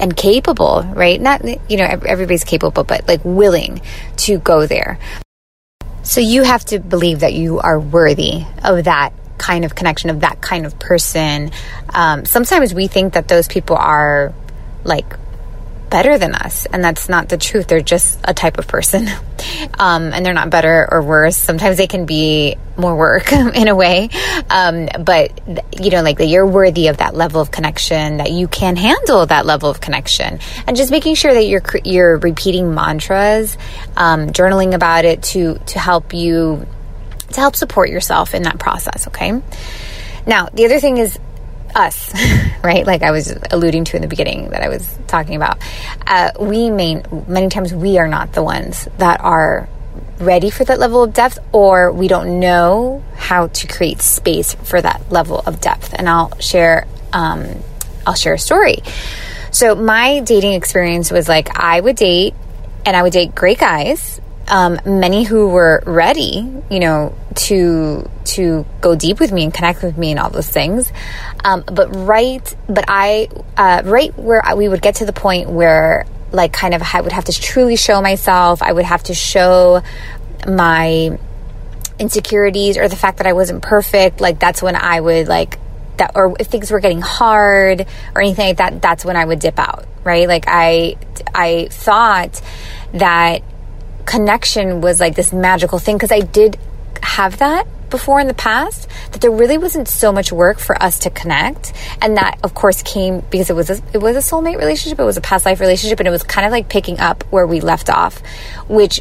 and 0.00 0.16
capable, 0.16 0.82
right? 0.94 1.20
Not, 1.20 1.44
you 1.70 1.76
know, 1.76 1.84
everybody's 1.84 2.44
capable, 2.44 2.84
but 2.84 3.06
like 3.06 3.20
willing 3.24 3.82
to 4.18 4.38
go 4.38 4.66
there. 4.66 4.98
So 6.02 6.20
you 6.20 6.42
have 6.42 6.64
to 6.66 6.78
believe 6.78 7.20
that 7.20 7.32
you 7.32 7.60
are 7.60 7.78
worthy 7.78 8.44
of 8.64 8.84
that 8.84 9.12
kind 9.38 9.64
of 9.64 9.74
connection, 9.74 10.10
of 10.10 10.20
that 10.20 10.40
kind 10.40 10.66
of 10.66 10.78
person. 10.78 11.50
Um, 11.90 12.24
sometimes 12.24 12.74
we 12.74 12.86
think 12.86 13.14
that 13.14 13.28
those 13.28 13.48
people 13.48 13.76
are 13.76 14.32
like 14.84 15.16
better 15.92 16.16
than 16.16 16.34
us. 16.34 16.66
And 16.66 16.82
that's 16.82 17.10
not 17.10 17.28
the 17.28 17.36
truth. 17.36 17.68
They're 17.68 17.82
just 17.82 18.18
a 18.24 18.32
type 18.32 18.58
of 18.58 18.66
person. 18.66 19.06
Um, 19.78 20.12
and 20.12 20.24
they're 20.24 20.34
not 20.34 20.50
better 20.50 20.86
or 20.90 21.02
worse. 21.02 21.36
Sometimes 21.36 21.76
they 21.76 21.88
can 21.88 22.06
be 22.06 22.56
more 22.76 22.96
work 22.96 23.32
in 23.32 23.66
a 23.66 23.74
way. 23.74 24.08
Um, 24.48 24.88
but, 25.00 25.40
you 25.78 25.90
know, 25.90 26.02
like 26.02 26.18
you're 26.20 26.46
worthy 26.46 26.86
of 26.88 26.98
that 26.98 27.14
level 27.14 27.40
of 27.40 27.50
connection, 27.50 28.18
that 28.18 28.30
you 28.30 28.46
can 28.46 28.76
handle 28.76 29.26
that 29.26 29.44
level 29.44 29.68
of 29.68 29.80
connection. 29.80 30.38
And 30.66 30.76
just 30.76 30.90
making 30.92 31.16
sure 31.16 31.34
that 31.34 31.44
you're, 31.44 31.62
you're 31.84 32.18
repeating 32.18 32.72
mantras, 32.74 33.56
um, 33.96 34.28
journaling 34.28 34.74
about 34.74 35.04
it 35.04 35.22
to, 35.24 35.58
to 35.58 35.78
help 35.78 36.14
you, 36.14 36.66
to 37.32 37.40
help 37.40 37.56
support 37.56 37.90
yourself 37.90 38.34
in 38.34 38.44
that 38.44 38.60
process. 38.60 39.08
Okay. 39.08 39.32
Now, 40.26 40.48
the 40.52 40.66
other 40.66 40.78
thing 40.78 40.98
is 40.98 41.18
us, 41.74 42.12
right? 42.64 42.86
Like 42.86 43.02
I 43.02 43.10
was 43.10 43.34
alluding 43.50 43.84
to 43.84 43.96
in 43.96 44.02
the 44.02 44.08
beginning 44.08 44.50
that 44.50 44.62
I 44.62 44.68
was 44.68 44.98
talking 45.06 45.36
about. 45.36 45.58
Uh, 46.06 46.32
we 46.40 46.70
may, 46.70 47.02
many 47.26 47.48
times 47.48 47.74
we 47.74 47.98
are 47.98 48.08
not 48.08 48.32
the 48.32 48.42
ones 48.42 48.88
that 48.98 49.20
are 49.20 49.68
ready 50.18 50.50
for 50.50 50.64
that 50.64 50.78
level 50.78 51.02
of 51.02 51.12
depth 51.12 51.38
or 51.52 51.92
we 51.92 52.08
don't 52.08 52.38
know 52.40 53.02
how 53.16 53.48
to 53.48 53.66
create 53.66 54.00
space 54.00 54.54
for 54.54 54.80
that 54.80 55.10
level 55.10 55.40
of 55.40 55.60
depth. 55.60 55.94
And 55.94 56.08
I'll 56.08 56.38
share, 56.38 56.86
um, 57.12 57.62
I'll 58.06 58.14
share 58.14 58.34
a 58.34 58.38
story. 58.38 58.78
So 59.50 59.74
my 59.74 60.20
dating 60.20 60.54
experience 60.54 61.10
was 61.10 61.28
like 61.28 61.58
I 61.58 61.80
would 61.80 61.96
date 61.96 62.34
and 62.86 62.96
I 62.96 63.02
would 63.02 63.12
date 63.12 63.34
great 63.34 63.58
guys 63.58 64.20
um, 64.48 64.78
many 64.84 65.24
who 65.24 65.48
were 65.48 65.82
ready, 65.86 66.46
you 66.70 66.80
know, 66.80 67.14
to 67.34 68.08
to 68.24 68.66
go 68.80 68.94
deep 68.94 69.20
with 69.20 69.32
me 69.32 69.44
and 69.44 69.54
connect 69.54 69.82
with 69.82 69.96
me 69.96 70.10
and 70.10 70.20
all 70.20 70.30
those 70.30 70.48
things. 70.48 70.92
Um, 71.44 71.64
but 71.66 71.94
right, 71.94 72.56
but 72.68 72.84
I 72.88 73.28
uh, 73.56 73.82
right 73.84 74.16
where 74.18 74.44
I, 74.44 74.54
we 74.54 74.68
would 74.68 74.82
get 74.82 74.96
to 74.96 75.06
the 75.06 75.12
point 75.12 75.48
where 75.48 76.06
like 76.32 76.52
kind 76.52 76.74
of 76.74 76.82
I 76.94 77.00
would 77.00 77.12
have 77.12 77.24
to 77.26 77.32
truly 77.32 77.76
show 77.76 78.00
myself. 78.02 78.62
I 78.62 78.72
would 78.72 78.84
have 78.84 79.04
to 79.04 79.14
show 79.14 79.82
my 80.46 81.18
insecurities 81.98 82.76
or 82.76 82.88
the 82.88 82.96
fact 82.96 83.18
that 83.18 83.26
I 83.26 83.32
wasn't 83.32 83.62
perfect. 83.62 84.20
Like 84.20 84.38
that's 84.38 84.62
when 84.62 84.76
I 84.76 85.00
would 85.00 85.28
like 85.28 85.58
that, 85.98 86.12
or 86.14 86.34
if 86.40 86.48
things 86.48 86.70
were 86.70 86.80
getting 86.80 87.00
hard 87.00 87.86
or 88.14 88.22
anything 88.22 88.48
like 88.48 88.56
that. 88.58 88.82
That's 88.82 89.04
when 89.04 89.16
I 89.16 89.24
would 89.24 89.38
dip 89.38 89.58
out. 89.58 89.86
Right? 90.04 90.26
Like 90.26 90.44
I 90.48 90.96
I 91.34 91.68
thought 91.70 92.40
that 92.94 93.42
connection 94.06 94.80
was 94.80 95.00
like 95.00 95.14
this 95.14 95.32
magical 95.32 95.78
thing 95.78 95.96
because 95.96 96.12
I 96.12 96.20
did 96.20 96.58
have 97.02 97.38
that 97.38 97.66
before 97.90 98.20
in 98.20 98.26
the 98.26 98.34
past 98.34 98.88
that 99.12 99.20
there 99.20 99.30
really 99.30 99.58
wasn't 99.58 99.86
so 99.86 100.10
much 100.10 100.32
work 100.32 100.58
for 100.58 100.80
us 100.82 100.98
to 101.00 101.10
connect. 101.10 101.72
And 102.00 102.16
that 102.16 102.38
of 102.42 102.54
course 102.54 102.82
came 102.82 103.20
because 103.30 103.50
it 103.50 103.56
was 103.56 103.70
a, 103.70 103.80
it 103.92 103.98
was 103.98 104.16
a 104.16 104.20
soulmate 104.20 104.58
relationship 104.58 104.98
it 104.98 105.04
was 105.04 105.16
a 105.16 105.20
past 105.20 105.44
life 105.44 105.60
relationship 105.60 106.00
and 106.00 106.08
it 106.08 106.10
was 106.10 106.22
kind 106.22 106.46
of 106.46 106.52
like 106.52 106.68
picking 106.68 106.98
up 107.00 107.22
where 107.30 107.46
we 107.46 107.60
left 107.60 107.90
off 107.90 108.22
which 108.68 109.00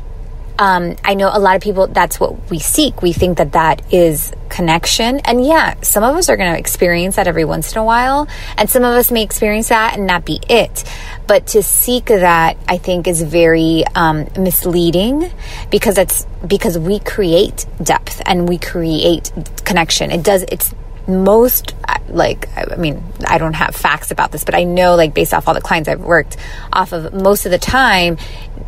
um, 0.62 0.96
I 1.04 1.16
know 1.16 1.32
a 1.34 1.40
lot 1.40 1.56
of 1.56 1.64
people, 1.64 1.88
that's 1.88 2.20
what 2.20 2.52
we 2.52 2.60
seek. 2.60 3.02
We 3.02 3.14
think 3.14 3.40
that 3.40 3.54
that 3.54 3.92
is 3.92 4.32
connection. 4.48 5.20
And 5.22 5.44
yeah, 5.44 5.74
some 5.82 6.04
of 6.04 6.16
us 6.16 6.30
are 6.30 6.38
going 6.38 6.54
to 6.54 6.60
experience 6.60 7.16
that 7.16 7.28
every 7.28 7.46
once 7.46 7.72
in 7.72 7.80
a 7.80 7.84
while. 7.84 8.28
And 8.60 8.70
some 8.70 8.84
of 8.84 8.94
us 8.94 9.10
may 9.10 9.24
experience 9.24 9.70
that 9.70 9.98
and 9.98 10.06
not 10.06 10.24
be 10.24 10.40
it. 10.48 10.84
But 11.26 11.48
to 11.48 11.64
seek 11.64 12.06
that, 12.06 12.58
I 12.68 12.78
think, 12.78 13.08
is 13.08 13.24
very 13.24 13.86
um, 13.96 14.28
misleading 14.38 15.32
because 15.72 15.98
it's 15.98 16.28
because 16.46 16.78
we 16.78 17.00
create 17.00 17.66
depth 17.82 18.22
and 18.28 18.48
we 18.48 18.60
create 18.60 19.32
connection. 19.66 20.12
It 20.12 20.22
does, 20.22 20.44
it's 20.44 20.76
most 21.08 21.74
like 22.08 22.48
i 22.58 22.76
mean 22.76 23.04
i 23.28 23.38
don't 23.38 23.54
have 23.54 23.76
facts 23.76 24.12
about 24.12 24.32
this 24.32 24.44
but 24.44 24.54
i 24.54 24.64
know 24.64 24.96
like 24.96 25.14
based 25.14 25.34
off 25.34 25.48
all 25.48 25.54
the 25.54 25.62
clients 25.62 25.88
i've 25.88 26.02
worked 26.02 26.38
off 26.74 26.92
of 26.92 27.14
most 27.14 27.46
of 27.46 27.52
the 27.52 27.58
time 27.58 28.18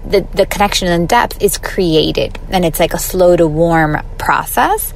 the, 0.06 0.22
the 0.34 0.46
connection 0.46 0.88
and 0.88 1.08
depth 1.08 1.42
is 1.42 1.58
created 1.58 2.38
and 2.50 2.66
it's 2.66 2.80
like 2.80 2.94
a 2.94 2.98
slow 3.00 3.36
to 3.36 3.48
warm 3.48 3.98
process 4.18 4.94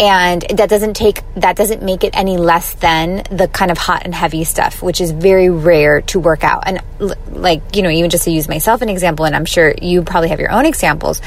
and 0.00 0.42
that 0.54 0.68
doesn't 0.68 0.94
take 0.94 1.22
that 1.34 1.56
doesn't 1.56 1.82
make 1.82 2.04
it 2.04 2.16
any 2.16 2.36
less 2.36 2.74
than 2.74 3.22
the 3.30 3.48
kind 3.48 3.70
of 3.70 3.78
hot 3.78 4.02
and 4.04 4.14
heavy 4.14 4.44
stuff 4.44 4.82
which 4.82 5.00
is 5.00 5.10
very 5.10 5.50
rare 5.50 6.00
to 6.00 6.18
work 6.18 6.44
out 6.44 6.64
and 6.66 6.82
like 7.30 7.62
you 7.74 7.82
know 7.82 7.90
even 7.90 8.10
just 8.10 8.24
to 8.24 8.30
use 8.30 8.48
myself 8.48 8.82
an 8.82 8.88
example 8.88 9.24
and 9.24 9.34
i'm 9.34 9.44
sure 9.44 9.74
you 9.80 10.02
probably 10.02 10.28
have 10.28 10.40
your 10.40 10.50
own 10.50 10.66
examples 10.66 11.20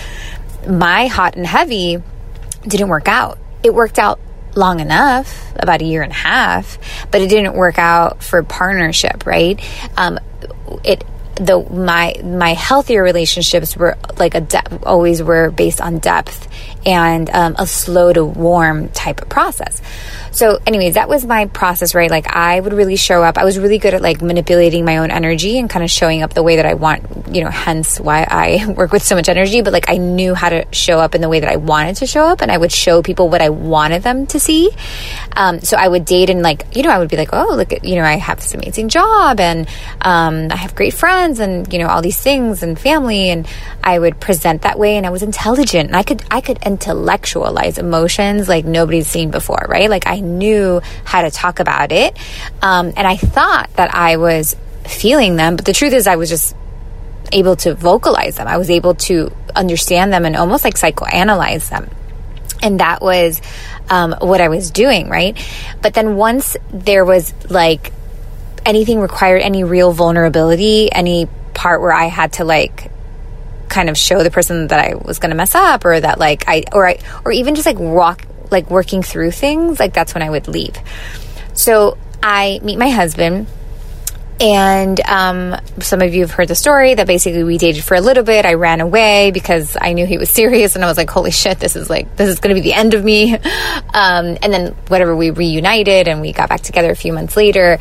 my 0.68 1.08
hot 1.08 1.36
and 1.36 1.46
heavy 1.46 2.02
didn't 2.68 2.90
work 2.90 3.08
out. 3.08 3.38
It 3.64 3.74
worked 3.74 4.00
out 4.00 4.20
long 4.56 4.80
enough, 4.80 5.54
about 5.56 5.82
a 5.82 5.86
year 5.86 6.02
and 6.02 6.12
a 6.12 6.16
half, 6.16 6.78
but 7.12 7.22
it 7.22 7.30
didn't 7.30 7.56
work 7.56 7.78
out 7.78 8.24
for 8.24 8.44
partnership, 8.44 9.26
right? 9.26 9.60
Um, 9.98 10.20
it 10.84 11.04
the 11.36 11.60
my 11.72 12.16
my 12.24 12.54
healthier 12.54 13.04
relationships 13.04 13.76
were 13.76 13.98
like 14.18 14.36
a 14.36 14.42
de- 14.42 14.80
always 14.84 15.24
were 15.24 15.52
based 15.52 15.82
on 15.82 16.00
depth 16.00 16.48
and 16.86 17.30
um, 17.30 17.56
a 17.60 17.68
slow 17.68 18.12
to 18.12 18.26
warm 18.26 18.90
type 18.90 19.22
of 19.22 19.30
process. 19.30 19.82
So, 20.32 20.60
anyways, 20.66 20.94
that 20.94 21.10
was 21.10 21.26
my 21.26 21.48
process, 21.48 21.94
right? 21.94 22.10
Like, 22.10 22.34
I 22.34 22.60
would 22.60 22.72
really 22.72 22.96
show 22.96 23.22
up. 23.22 23.38
I 23.38 23.44
was 23.44 23.60
really 23.60 23.78
good 23.78 23.94
at 23.94 24.02
like 24.02 24.22
manipulating 24.22 24.86
my 24.86 24.98
own 24.98 25.12
energy 25.12 25.60
and 25.60 25.70
kind 25.70 25.84
of 25.84 25.92
showing 25.92 26.24
up 26.24 26.34
the 26.34 26.42
way 26.42 26.56
that 26.56 26.66
I 26.66 26.76
want, 26.76 27.36
you 27.36 27.44
know, 27.44 27.50
hence 27.50 28.00
why 28.00 28.26
I 28.30 28.66
work 28.78 28.94
with 28.94 29.04
so 29.04 29.16
much 29.16 29.28
energy. 29.28 29.62
But 29.62 29.74
like, 29.74 29.90
I 29.90 29.98
knew 29.98 30.34
how 30.34 30.50
to 30.50 30.66
show 30.72 31.00
up 31.00 31.16
in 31.16 31.22
the 31.22 31.28
way 31.28 31.42
that 31.42 31.50
I 31.50 31.58
wanted 31.58 31.98
to 31.98 32.08
show 32.08 32.24
up, 32.24 32.42
and 32.42 32.50
I 32.50 32.58
would 32.58 32.72
show 32.72 33.02
people 33.02 33.28
what 33.28 33.42
I 33.42 33.50
wanted 33.50 34.04
them 34.04 34.26
to 34.28 34.40
see. 34.40 34.72
Um, 35.36 35.60
so, 35.60 35.76
I 35.78 35.88
would 35.88 36.06
date 36.06 36.30
and 36.30 36.42
like, 36.42 36.66
you 36.76 36.84
know, 36.84 36.92
I 36.92 37.00
would 37.00 37.10
be 37.10 37.18
like, 37.18 37.30
oh, 37.34 37.56
look 37.56 37.74
at, 37.74 37.84
you 37.84 37.96
know, 37.96 38.04
I 38.04 38.16
have 38.16 38.38
this 38.38 38.54
amazing 38.54 38.88
job 38.88 39.40
and 39.40 39.68
um, 40.00 40.48
I 40.50 40.56
have 40.56 40.76
great 40.76 40.94
friends 40.94 41.31
and, 41.40 41.72
you 41.72 41.80
know, 41.80 41.88
all 41.88 42.02
these 42.02 42.20
things 42.20 42.64
and 42.64 42.78
family. 42.80 43.30
And 43.30 43.48
I 43.84 43.98
would 43.98 44.20
present 44.20 44.64
that 44.64 44.78
way, 44.78 44.98
and 44.98 45.06
I 45.06 45.10
was 45.10 45.24
intelligent 45.24 45.88
and 45.88 45.96
I 45.96 46.04
could, 46.04 46.24
I 46.30 46.42
could 46.42 46.60
intellectualize 46.66 47.78
emotions 47.78 48.50
like 48.50 48.66
nobody's 48.66 49.08
seen 49.08 49.32
before, 49.32 49.66
right? 49.70 49.90
Like 49.90 50.08
I 50.08 50.20
knew 50.20 50.82
how 51.04 51.22
to 51.22 51.32
talk 51.32 51.60
about 51.60 51.92
it. 51.92 52.18
Um, 52.62 52.94
and 52.96 53.08
I 53.08 53.18
thought 53.18 53.70
that 53.76 53.94
I 53.94 54.18
was 54.18 54.56
feeling 54.86 55.36
them, 55.36 55.56
but 55.56 55.66
the 55.66 55.74
truth 55.74 55.94
is 55.94 56.08
I 56.08 56.16
was 56.16 56.30
just 56.30 56.56
able 57.32 57.56
to 57.58 57.74
vocalize 57.74 58.36
them. 58.36 58.48
I 58.48 58.58
was 58.58 58.70
able 58.70 58.96
to 58.96 59.32
understand 59.56 60.12
them 60.12 60.26
and 60.26 60.36
almost 60.36 60.64
like 60.64 60.76
psychoanalyze 60.76 61.70
them. 61.70 61.90
And 62.64 62.80
that 62.80 63.02
was 63.02 63.42
um, 63.90 64.16
what 64.20 64.42
I 64.42 64.50
was 64.50 64.72
doing, 64.72 65.10
right? 65.10 65.38
But 65.82 65.94
then 65.94 66.16
once 66.16 66.56
there 66.72 67.04
was 67.04 67.34
like 67.50 67.92
anything 68.66 69.00
required 69.00 69.42
any 69.42 69.64
real 69.64 69.92
vulnerability, 69.92 70.92
any 70.92 71.28
part 71.54 71.82
where 71.82 71.92
I 71.92 72.06
had 72.06 72.34
to 72.34 72.46
like 72.46 72.92
kind 73.70 73.90
of 73.90 73.98
show 73.98 74.22
the 74.22 74.32
person 74.32 74.68
that 74.68 74.80
I 74.80 74.96
was 74.96 75.20
going 75.20 75.30
to 75.30 75.36
mess 75.36 75.56
up 75.56 75.86
or 75.86 76.00
that 76.00 76.20
like 76.20 76.44
I 76.48 76.64
or 76.74 76.88
I 76.88 77.00
or 77.24 77.32
even 77.32 77.56
just 77.56 77.66
like 77.66 77.80
walk 77.80 78.26
like 78.52 78.70
working 78.70 79.02
through 79.02 79.32
things 79.32 79.80
like 79.80 79.94
that's 79.94 80.14
when 80.14 80.22
I 80.22 80.30
would 80.30 80.48
leave. 80.48 80.78
So 81.54 81.98
I 82.22 82.60
meet 82.64 82.78
my 82.78 82.90
husband 82.90 83.48
and 84.42 85.00
um, 85.02 85.56
some 85.80 86.02
of 86.02 86.16
you 86.16 86.22
have 86.22 86.32
heard 86.32 86.48
the 86.48 86.56
story 86.56 86.96
that 86.96 87.06
basically 87.06 87.44
we 87.44 87.60
dated 87.60 87.84
for 87.84 87.94
a 87.94 88.02
little 88.02 88.24
bit. 88.24 88.44
I 88.44 88.56
ran 88.56 88.82
away 88.82 89.30
because 89.30 89.78
I 89.80 89.94
knew 89.94 90.08
he 90.08 90.18
was 90.18 90.30
serious, 90.42 90.76
and 90.76 90.84
I 90.84 90.88
was 90.88 90.98
like, 90.98 91.10
"Holy 91.10 91.32
shit, 91.32 91.60
this 91.60 91.76
is 91.76 91.90
like 91.90 92.16
this 92.16 92.28
is 92.28 92.40
going 92.40 92.56
to 92.56 92.62
be 92.62 92.68
the 92.68 92.74
end 92.74 92.94
of 92.94 93.04
me." 93.04 93.38
Um, 93.94 94.38
and 94.42 94.54
then 94.54 94.68
whatever, 94.88 95.14
we 95.14 95.32
reunited 95.32 96.08
and 96.08 96.22
we 96.22 96.32
got 96.32 96.48
back 96.48 96.62
together 96.62 96.92
a 96.92 96.96
few 96.96 97.12
months 97.12 97.36
later, 97.36 97.78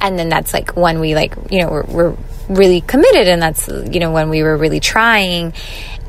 and 0.00 0.18
then 0.18 0.28
that's 0.28 0.52
like 0.52 0.76
when 0.76 0.98
we 0.98 1.14
like 1.14 1.34
you 1.50 1.60
know 1.60 1.70
we're, 1.70 1.84
we're 1.84 2.16
really 2.48 2.80
committed 2.80 3.28
and 3.28 3.40
that's 3.40 3.68
you 3.68 4.00
know 4.00 4.10
when 4.10 4.28
we 4.28 4.42
were 4.42 4.56
really 4.56 4.80
trying 4.80 5.54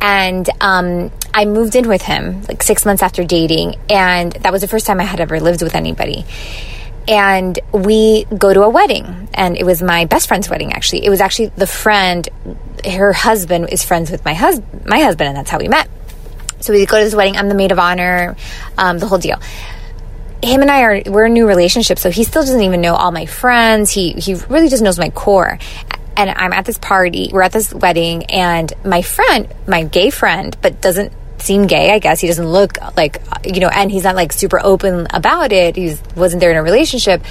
and 0.02 0.50
um, 0.60 1.12
i 1.34 1.46
moved 1.46 1.76
in 1.76 1.88
with 1.88 2.02
him 2.02 2.42
like 2.44 2.64
six 2.64 2.86
months 2.86 3.04
after 3.04 3.24
dating 3.24 3.76
and 3.90 4.34
that 4.34 4.52
was 4.52 4.62
the 4.62 4.68
first 4.68 4.86
time 4.86 5.00
i 5.00 5.04
had 5.04 5.20
ever 5.20 5.40
lived 5.40 5.62
with 5.62 5.76
anybody 5.76 6.26
and 7.08 7.60
we 7.72 8.26
go 8.26 8.54
to 8.54 8.62
a 8.64 8.70
wedding. 8.70 9.30
And 9.34 9.58
it 9.58 9.66
was 9.66 9.82
my 9.82 10.06
best 10.06 10.28
friend's 10.28 10.50
wedding 10.50 10.74
actually. 10.74 11.06
It 11.06 11.10
was 11.10 11.22
actually 11.22 11.48
the 11.48 11.68
friend 11.68 12.28
her 12.86 13.14
husband 13.14 13.70
is 13.72 13.84
friends 13.84 14.12
with 14.12 14.26
my 14.26 14.34
husband 14.34 14.86
my 14.86 15.00
husband 15.00 15.30
and 15.30 15.38
that's 15.38 15.50
how 15.50 15.60
we 15.60 15.68
met. 15.68 15.90
So 16.60 16.72
we 16.72 16.86
go 16.86 16.98
to 16.98 17.04
this 17.04 17.16
wedding. 17.16 17.36
I'm 17.36 17.50
the 17.50 17.56
maid 17.56 17.72
of 17.72 17.80
honor 17.80 18.36
um, 18.78 19.00
the 19.00 19.08
whole 19.08 19.18
deal. 19.18 19.40
Him 20.42 20.62
and 20.62 20.70
I 20.70 20.82
are 20.82 21.02
we're 21.06 21.26
a 21.26 21.30
new 21.30 21.48
relationship, 21.48 21.98
so 21.98 22.10
he 22.10 22.24
still 22.24 22.42
doesn't 22.42 22.62
even 22.62 22.82
know 22.82 22.96
all 22.96 23.12
my 23.12 23.26
friends. 23.26 23.92
He 23.92 24.12
he 24.14 24.36
really 24.36 24.70
just 24.70 24.84
knows 24.84 25.00
my 25.00 25.10
core. 25.10 25.58
And 26.16 26.30
I'm 26.30 26.54
at 26.54 26.66
this 26.66 26.78
party, 26.78 27.32
we're 27.34 27.42
at 27.42 27.54
this 27.54 27.74
wedding, 27.74 28.26
and 28.26 28.72
my 28.86 29.02
friend, 29.02 29.52
my 29.68 29.84
gay 29.84 30.12
friend, 30.12 30.56
but 30.62 30.80
doesn't 30.80 31.12
seem 31.44 31.68
gay, 31.68 31.92
I 31.92 32.00
guess. 32.00 32.20
He 32.20 32.28
doesn't 32.28 32.48
look 32.48 32.78
like, 32.96 33.22
you 33.46 33.60
know, 33.60 33.70
and 33.70 33.92
he's 33.92 34.04
not 34.04 34.16
like 34.16 34.32
super 34.32 34.60
open 34.60 35.08
about 35.12 35.52
it. 35.52 35.76
He 35.76 35.96
wasn't 36.16 36.40
there 36.40 36.52
in 36.52 36.58
a 36.58 36.64
relationship. 36.64 37.22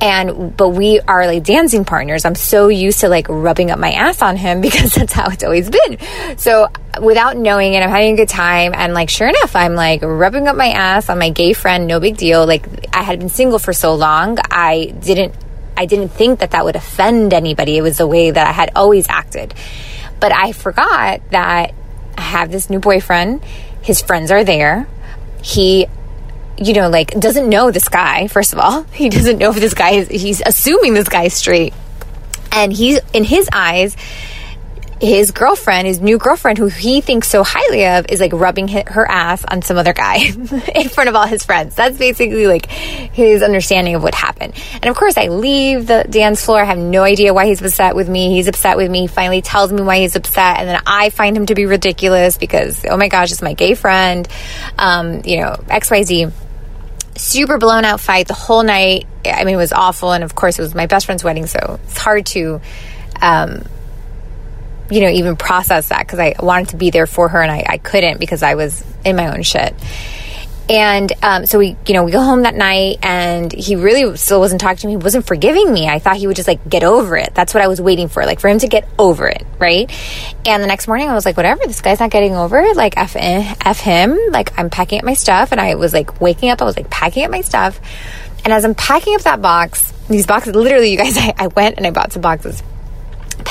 And, 0.00 0.56
but 0.56 0.70
we 0.70 1.00
are 1.00 1.26
like 1.26 1.44
dancing 1.44 1.84
partners. 1.84 2.24
I'm 2.24 2.34
so 2.34 2.68
used 2.68 3.00
to 3.00 3.08
like 3.08 3.28
rubbing 3.28 3.70
up 3.70 3.78
my 3.78 3.92
ass 3.92 4.20
on 4.22 4.36
him 4.36 4.60
because 4.66 4.94
that's 4.94 5.12
how 5.12 5.28
it's 5.30 5.44
always 5.44 5.70
been. 5.70 5.98
So 6.36 6.68
without 7.00 7.36
knowing 7.36 7.74
it, 7.74 7.82
I'm 7.82 7.90
having 7.90 8.14
a 8.14 8.16
good 8.16 8.28
time. 8.28 8.72
And 8.74 8.92
like, 8.92 9.08
sure 9.08 9.28
enough, 9.28 9.54
I'm 9.56 9.74
like 9.74 10.02
rubbing 10.02 10.48
up 10.48 10.56
my 10.56 10.68
ass 10.68 11.08
on 11.08 11.18
my 11.18 11.30
gay 11.30 11.52
friend. 11.52 11.86
No 11.86 12.00
big 12.00 12.16
deal. 12.16 12.46
Like, 12.46 12.66
I 12.94 13.02
had 13.02 13.20
been 13.20 13.28
single 13.28 13.58
for 13.58 13.72
so 13.72 13.94
long. 13.94 14.38
I 14.50 14.94
didn't, 15.00 15.34
I 15.76 15.86
didn't 15.86 16.08
think 16.08 16.40
that 16.40 16.50
that 16.52 16.64
would 16.64 16.76
offend 16.76 17.32
anybody. 17.32 17.76
It 17.76 17.82
was 17.82 17.98
the 17.98 18.06
way 18.06 18.30
that 18.30 18.46
I 18.46 18.52
had 18.52 18.72
always 18.76 19.08
acted. 19.08 19.54
But 20.20 20.32
I 20.32 20.52
forgot 20.52 21.20
that 21.30 21.74
I 22.16 22.22
have 22.22 22.50
this 22.50 22.70
new 22.70 22.78
boyfriend. 22.78 23.44
His 23.82 24.00
friends 24.02 24.30
are 24.30 24.44
there. 24.44 24.86
He 25.42 25.86
you 26.56 26.72
know, 26.72 26.88
like 26.88 27.10
doesn't 27.18 27.48
know 27.48 27.70
this 27.70 27.88
guy, 27.88 28.28
first 28.28 28.52
of 28.52 28.58
all. 28.58 28.82
He 28.92 29.08
doesn't 29.08 29.38
know 29.38 29.50
if 29.50 29.56
this 29.56 29.74
guy 29.74 29.90
is, 29.90 30.08
he's 30.08 30.42
assuming 30.44 30.94
this 30.94 31.08
guy's 31.08 31.34
straight. 31.34 31.74
And 32.52 32.72
he's, 32.72 33.00
in 33.12 33.24
his 33.24 33.48
eyes, 33.52 33.96
his 35.00 35.30
girlfriend, 35.30 35.86
his 35.86 36.00
new 36.00 36.18
girlfriend, 36.18 36.58
who 36.58 36.66
he 36.66 37.00
thinks 37.00 37.28
so 37.28 37.42
highly 37.42 37.86
of, 37.86 38.06
is 38.08 38.20
like 38.20 38.32
rubbing 38.32 38.68
her 38.68 39.08
ass 39.08 39.44
on 39.44 39.62
some 39.62 39.76
other 39.76 39.92
guy 39.92 40.16
in 40.74 40.88
front 40.88 41.08
of 41.08 41.14
all 41.14 41.26
his 41.26 41.44
friends. 41.44 41.74
That's 41.74 41.98
basically 41.98 42.46
like 42.46 42.66
his 42.66 43.42
understanding 43.42 43.94
of 43.94 44.02
what 44.02 44.14
happened. 44.14 44.54
And 44.74 44.86
of 44.86 44.96
course, 44.96 45.16
I 45.16 45.28
leave 45.28 45.86
the 45.86 46.06
dance 46.08 46.44
floor. 46.44 46.60
I 46.60 46.64
have 46.64 46.78
no 46.78 47.02
idea 47.02 47.34
why 47.34 47.46
he's 47.46 47.60
upset 47.60 47.96
with 47.96 48.08
me. 48.08 48.32
He's 48.32 48.48
upset 48.48 48.76
with 48.76 48.90
me. 48.90 49.02
He 49.02 49.06
finally 49.06 49.42
tells 49.42 49.72
me 49.72 49.82
why 49.82 49.98
he's 49.98 50.16
upset. 50.16 50.58
And 50.58 50.68
then 50.68 50.80
I 50.86 51.10
find 51.10 51.36
him 51.36 51.46
to 51.46 51.54
be 51.54 51.66
ridiculous 51.66 52.38
because, 52.38 52.84
oh 52.84 52.96
my 52.96 53.08
gosh, 53.08 53.32
it's 53.32 53.42
my 53.42 53.54
gay 53.54 53.74
friend. 53.74 54.28
Um, 54.78 55.22
you 55.24 55.38
know, 55.40 55.54
XYZ 55.66 56.32
super 57.16 57.58
blown 57.58 57.84
out 57.84 58.00
fight 58.00 58.28
the 58.28 58.34
whole 58.34 58.62
night. 58.62 59.06
I 59.24 59.44
mean, 59.44 59.54
it 59.54 59.58
was 59.58 59.72
awful. 59.72 60.12
And 60.12 60.24
of 60.24 60.34
course, 60.34 60.58
it 60.58 60.62
was 60.62 60.74
my 60.74 60.86
best 60.86 61.06
friend's 61.06 61.24
wedding. 61.24 61.46
So 61.46 61.80
it's 61.84 61.98
hard 61.98 62.26
to, 62.26 62.60
um, 63.20 63.64
you 64.90 65.00
know, 65.00 65.08
even 65.08 65.36
process 65.36 65.88
that 65.88 66.00
because 66.00 66.18
I 66.18 66.34
wanted 66.38 66.70
to 66.70 66.76
be 66.76 66.90
there 66.90 67.06
for 67.06 67.28
her 67.28 67.40
and 67.40 67.50
I, 67.50 67.64
I 67.66 67.78
couldn't 67.78 68.20
because 68.20 68.42
I 68.42 68.54
was 68.54 68.84
in 69.04 69.16
my 69.16 69.34
own 69.34 69.42
shit. 69.42 69.74
And 70.68 71.12
um, 71.22 71.44
so 71.44 71.58
we, 71.58 71.76
you 71.86 71.92
know, 71.92 72.04
we 72.04 72.12
go 72.12 72.22
home 72.22 72.42
that 72.42 72.54
night, 72.54 72.98
and 73.02 73.52
he 73.52 73.76
really 73.76 74.16
still 74.16 74.40
wasn't 74.40 74.62
talking 74.62 74.78
to 74.78 74.86
me. 74.86 74.92
He 74.94 74.96
wasn't 74.96 75.26
forgiving 75.26 75.70
me. 75.70 75.88
I 75.88 75.98
thought 75.98 76.16
he 76.16 76.26
would 76.26 76.36
just 76.36 76.48
like 76.48 76.66
get 76.66 76.82
over 76.82 77.18
it. 77.18 77.34
That's 77.34 77.52
what 77.52 77.62
I 77.62 77.66
was 77.66 77.82
waiting 77.82 78.08
for, 78.08 78.24
like 78.24 78.40
for 78.40 78.48
him 78.48 78.58
to 78.60 78.66
get 78.66 78.88
over 78.98 79.28
it, 79.28 79.46
right? 79.58 79.90
And 80.46 80.62
the 80.62 80.66
next 80.66 80.88
morning, 80.88 81.10
I 81.10 81.12
was 81.12 81.26
like, 81.26 81.36
whatever, 81.36 81.66
this 81.66 81.82
guy's 81.82 82.00
not 82.00 82.10
getting 82.10 82.34
over 82.34 82.58
it. 82.60 82.76
Like 82.76 82.96
f 82.96 83.14
f 83.14 83.80
him. 83.80 84.18
Like 84.30 84.58
I'm 84.58 84.70
packing 84.70 85.00
up 85.00 85.04
my 85.04 85.12
stuff, 85.12 85.52
and 85.52 85.60
I 85.60 85.74
was 85.74 85.92
like 85.92 86.18
waking 86.22 86.48
up. 86.48 86.62
I 86.62 86.64
was 86.64 86.78
like 86.78 86.88
packing 86.88 87.24
up 87.24 87.30
my 87.30 87.42
stuff, 87.42 87.78
and 88.42 88.52
as 88.52 88.64
I'm 88.64 88.74
packing 88.74 89.14
up 89.16 89.22
that 89.22 89.42
box, 89.42 89.92
these 90.08 90.26
boxes, 90.26 90.54
literally, 90.54 90.90
you 90.90 90.96
guys, 90.96 91.16
I, 91.18 91.34
I 91.36 91.46
went 91.48 91.76
and 91.76 91.86
I 91.86 91.90
bought 91.90 92.12
some 92.12 92.22
boxes, 92.22 92.62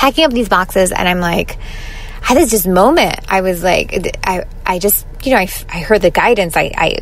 packing 0.04 0.24
up 0.24 0.32
these 0.32 0.48
boxes, 0.48 0.92
and 0.92 1.08
I'm 1.08 1.20
like. 1.20 1.56
I 2.22 2.28
had 2.28 2.38
this 2.38 2.52
just 2.52 2.66
moment. 2.66 3.20
I 3.28 3.42
was 3.42 3.62
like, 3.62 4.16
I, 4.26 4.46
I 4.64 4.78
just, 4.78 5.06
you 5.24 5.32
know, 5.32 5.36
I, 5.36 5.46
I 5.68 5.80
heard 5.80 6.00
the 6.00 6.10
guidance. 6.10 6.56
I, 6.56 6.72
I, 6.74 6.98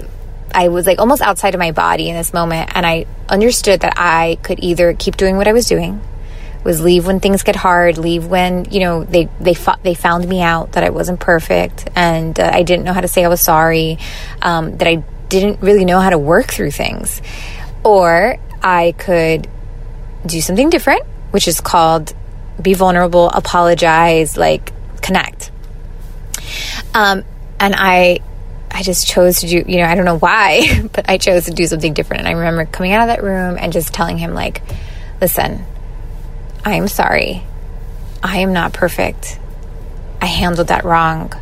I 0.52 0.66
was 0.66 0.84
like 0.84 0.98
almost 0.98 1.22
outside 1.22 1.54
of 1.54 1.60
my 1.60 1.70
body 1.70 2.08
in 2.08 2.16
this 2.16 2.32
moment. 2.32 2.72
And 2.74 2.84
I 2.84 3.06
understood 3.28 3.82
that 3.82 3.94
I 3.96 4.36
could 4.42 4.58
either 4.64 4.94
keep 4.94 5.16
doing 5.16 5.36
what 5.36 5.46
I 5.46 5.52
was 5.52 5.66
doing, 5.66 6.00
was 6.64 6.82
leave 6.82 7.06
when 7.06 7.20
things 7.20 7.44
get 7.44 7.54
hard, 7.54 7.98
leave 7.98 8.26
when, 8.26 8.64
you 8.72 8.80
know, 8.80 9.04
they, 9.04 9.28
they, 9.38 9.54
fought, 9.54 9.84
they 9.84 9.94
found 9.94 10.28
me 10.28 10.42
out 10.42 10.72
that 10.72 10.82
I 10.82 10.90
wasn't 10.90 11.20
perfect 11.20 11.88
and 11.94 12.38
uh, 12.40 12.50
I 12.52 12.64
didn't 12.64 12.84
know 12.84 12.92
how 12.92 13.00
to 13.00 13.06
say 13.06 13.24
I 13.24 13.28
was 13.28 13.40
sorry, 13.40 13.98
um, 14.42 14.76
that 14.78 14.88
I 14.88 15.04
didn't 15.28 15.60
really 15.60 15.84
know 15.84 16.00
how 16.00 16.10
to 16.10 16.18
work 16.18 16.50
through 16.50 16.72
things. 16.72 17.22
Or 17.84 18.38
I 18.60 18.92
could 18.98 19.46
do 20.26 20.40
something 20.40 20.68
different, 20.68 21.04
which 21.30 21.46
is 21.46 21.60
called 21.60 22.12
be 22.60 22.74
vulnerable, 22.74 23.28
apologize, 23.30 24.36
like 24.36 24.72
connect. 25.02 25.50
Um, 26.94 27.24
and 27.58 27.74
I 27.76 28.20
I 28.70 28.82
just 28.82 29.06
chose 29.06 29.40
to 29.40 29.48
do, 29.48 29.64
you 29.66 29.78
know, 29.78 29.84
I 29.84 29.94
don't 29.94 30.06
know 30.06 30.18
why, 30.18 30.82
but 30.92 31.08
I 31.08 31.18
chose 31.18 31.44
to 31.44 31.52
do 31.52 31.66
something 31.66 31.92
different. 31.92 32.20
And 32.20 32.28
I 32.28 32.32
remember 32.32 32.64
coming 32.64 32.92
out 32.92 33.02
of 33.02 33.08
that 33.08 33.22
room 33.22 33.56
and 33.60 33.72
just 33.72 33.92
telling 33.92 34.18
him, 34.18 34.34
like, 34.34 34.62
listen, 35.20 35.64
I 36.64 36.74
am 36.74 36.88
sorry. 36.88 37.42
I 38.22 38.38
am 38.38 38.52
not 38.52 38.72
perfect. 38.72 39.38
I 40.20 40.26
handled 40.26 40.68
that 40.68 40.84
wrong. 40.84 41.32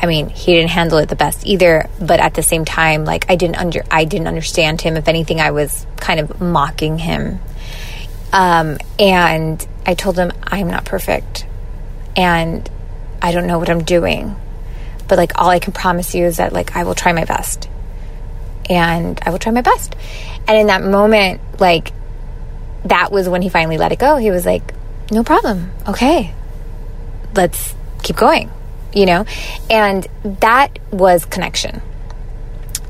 I 0.00 0.06
mean, 0.06 0.28
he 0.28 0.54
didn't 0.54 0.70
handle 0.70 0.98
it 0.98 1.08
the 1.08 1.16
best 1.16 1.44
either, 1.44 1.88
but 2.00 2.20
at 2.20 2.34
the 2.34 2.42
same 2.42 2.64
time, 2.64 3.04
like 3.04 3.28
I 3.28 3.34
didn't 3.34 3.56
under 3.56 3.84
I 3.90 4.04
didn't 4.04 4.28
understand 4.28 4.80
him. 4.80 4.96
If 4.96 5.08
anything, 5.08 5.40
I 5.40 5.50
was 5.50 5.86
kind 5.96 6.20
of 6.20 6.40
mocking 6.40 6.98
him. 6.98 7.40
Um, 8.32 8.78
and 8.98 9.66
I 9.88 9.94
told 9.94 10.16
him 10.16 10.30
I'm 10.44 10.70
not 10.70 10.84
perfect, 10.84 11.46
and 12.16 12.70
I 13.20 13.32
don't 13.32 13.48
know 13.48 13.58
what 13.58 13.68
I'm 13.68 13.82
doing 13.82 14.36
but 15.08 15.16
like 15.16 15.32
all 15.36 15.48
I 15.48 15.58
can 15.58 15.72
promise 15.72 16.14
you 16.14 16.26
is 16.26 16.36
that 16.36 16.52
like 16.52 16.76
I 16.76 16.84
will 16.84 16.94
try 16.94 17.12
my 17.12 17.24
best. 17.24 17.68
And 18.70 19.18
I 19.24 19.30
will 19.30 19.38
try 19.38 19.50
my 19.50 19.62
best. 19.62 19.96
And 20.46 20.58
in 20.58 20.66
that 20.66 20.82
moment, 20.82 21.40
like 21.58 21.92
that 22.84 23.10
was 23.10 23.28
when 23.28 23.40
he 23.40 23.48
finally 23.48 23.78
let 23.78 23.92
it 23.92 23.98
go. 23.98 24.16
He 24.16 24.30
was 24.30 24.44
like, 24.44 24.74
"No 25.10 25.24
problem. 25.24 25.72
Okay. 25.88 26.34
Let's 27.34 27.74
keep 28.02 28.16
going." 28.16 28.50
You 28.92 29.06
know? 29.06 29.24
And 29.70 30.06
that 30.40 30.78
was 30.90 31.24
connection 31.24 31.80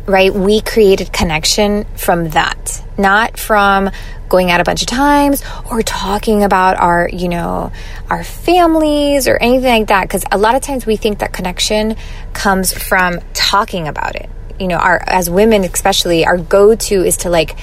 right? 0.09 0.33
We 0.35 0.61
created 0.61 1.12
connection 1.12 1.85
from 1.97 2.31
that, 2.31 2.83
not 2.97 3.38
from 3.38 3.90
going 4.29 4.51
out 4.51 4.61
a 4.61 4.64
bunch 4.64 4.83
of 4.83 4.88
times 4.88 5.42
or 5.71 5.83
talking 5.83 6.42
about 6.42 6.79
our, 6.79 7.09
you 7.12 7.29
know, 7.29 7.73
our 8.11 8.25
families 8.25 9.29
or 9.29 9.37
anything 9.37 9.81
like 9.81 9.88
that. 9.88 10.03
Because 10.03 10.25
a 10.33 10.38
lot 10.38 10.55
of 10.55 10.62
times 10.62 10.87
we 10.87 10.97
think 10.97 11.18
that 11.18 11.33
connection 11.33 11.97
comes 12.33 12.73
from 12.73 13.21
talking 13.35 13.87
about 13.87 14.16
it. 14.16 14.29
You 14.59 14.68
know, 14.68 14.77
our 14.77 15.03
as 15.07 15.31
women, 15.31 15.62
especially, 15.64 16.25
our 16.27 16.37
go 16.37 16.75
to 16.75 17.05
is 17.05 17.18
to 17.18 17.31
like 17.31 17.57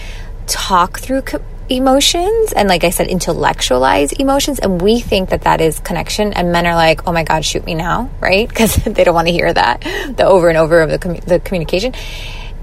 talk 0.47 0.99
through 0.99 1.23
co- 1.23 1.43
emotions 1.69 2.54
and, 2.54 2.69
like 2.69 2.84
I 2.84 2.89
said, 2.89 3.08
intellectualize 3.08 4.12
emotions. 4.13 4.60
And 4.60 4.82
we 4.82 4.99
think 4.99 5.30
that 5.30 5.41
that 5.41 5.62
is 5.62 5.80
connection. 5.80 6.34
And 6.34 6.51
men 6.51 6.65
are 6.65 6.75
like, 6.75 7.08
oh 7.08 7.12
my 7.12 7.23
God, 7.23 7.43
shoot 7.43 7.65
me 7.65 7.75
now, 7.75 8.10
right? 8.19 8.47
Because 8.47 8.75
they 8.84 9.04
don't 9.04 9.15
want 9.15 9.28
to 9.28 9.34
hear 9.34 9.51
that 9.51 9.82
the 9.82 10.25
over 10.25 10.49
and 10.49 10.58
over 10.58 10.82
of 10.82 10.89
the, 10.89 10.99
com- 10.99 11.15
the 11.15 11.39
communication 11.39 11.93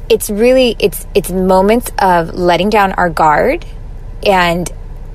it's 0.08 0.28
really 0.28 0.76
it's 0.78 1.06
it's 1.14 1.30
moments 1.30 1.90
of 1.98 2.34
letting 2.34 2.68
down 2.68 2.92
our 2.92 3.08
guard 3.08 3.64
and 4.24 4.70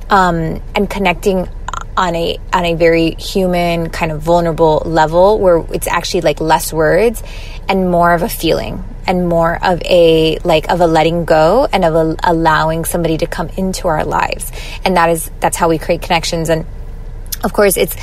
um, 0.09 0.61
and 0.75 0.89
connecting 0.89 1.47
on 1.95 2.15
a 2.15 2.39
on 2.53 2.65
a 2.65 2.75
very 2.75 3.11
human 3.11 3.89
kind 3.89 4.11
of 4.11 4.21
vulnerable 4.21 4.81
level 4.85 5.39
where 5.39 5.65
it's 5.73 5.87
actually 5.87 6.21
like 6.21 6.39
less 6.39 6.71
words 6.71 7.21
and 7.67 7.89
more 7.89 8.13
of 8.13 8.21
a 8.21 8.29
feeling 8.29 8.83
and 9.07 9.27
more 9.27 9.57
of 9.63 9.81
a 9.83 10.37
like 10.39 10.69
of 10.69 10.81
a 10.81 10.87
letting 10.87 11.25
go 11.25 11.67
and 11.71 11.83
of 11.85 11.95
a, 11.95 12.15
allowing 12.23 12.85
somebody 12.85 13.17
to 13.17 13.25
come 13.25 13.49
into 13.57 13.87
our 13.87 14.05
lives 14.05 14.51
and 14.85 14.97
that 14.97 15.09
is 15.09 15.31
that's 15.39 15.57
how 15.57 15.69
we 15.69 15.77
create 15.77 16.01
connections 16.01 16.49
and 16.49 16.65
of 17.43 17.53
course 17.53 17.77
it's 17.77 17.95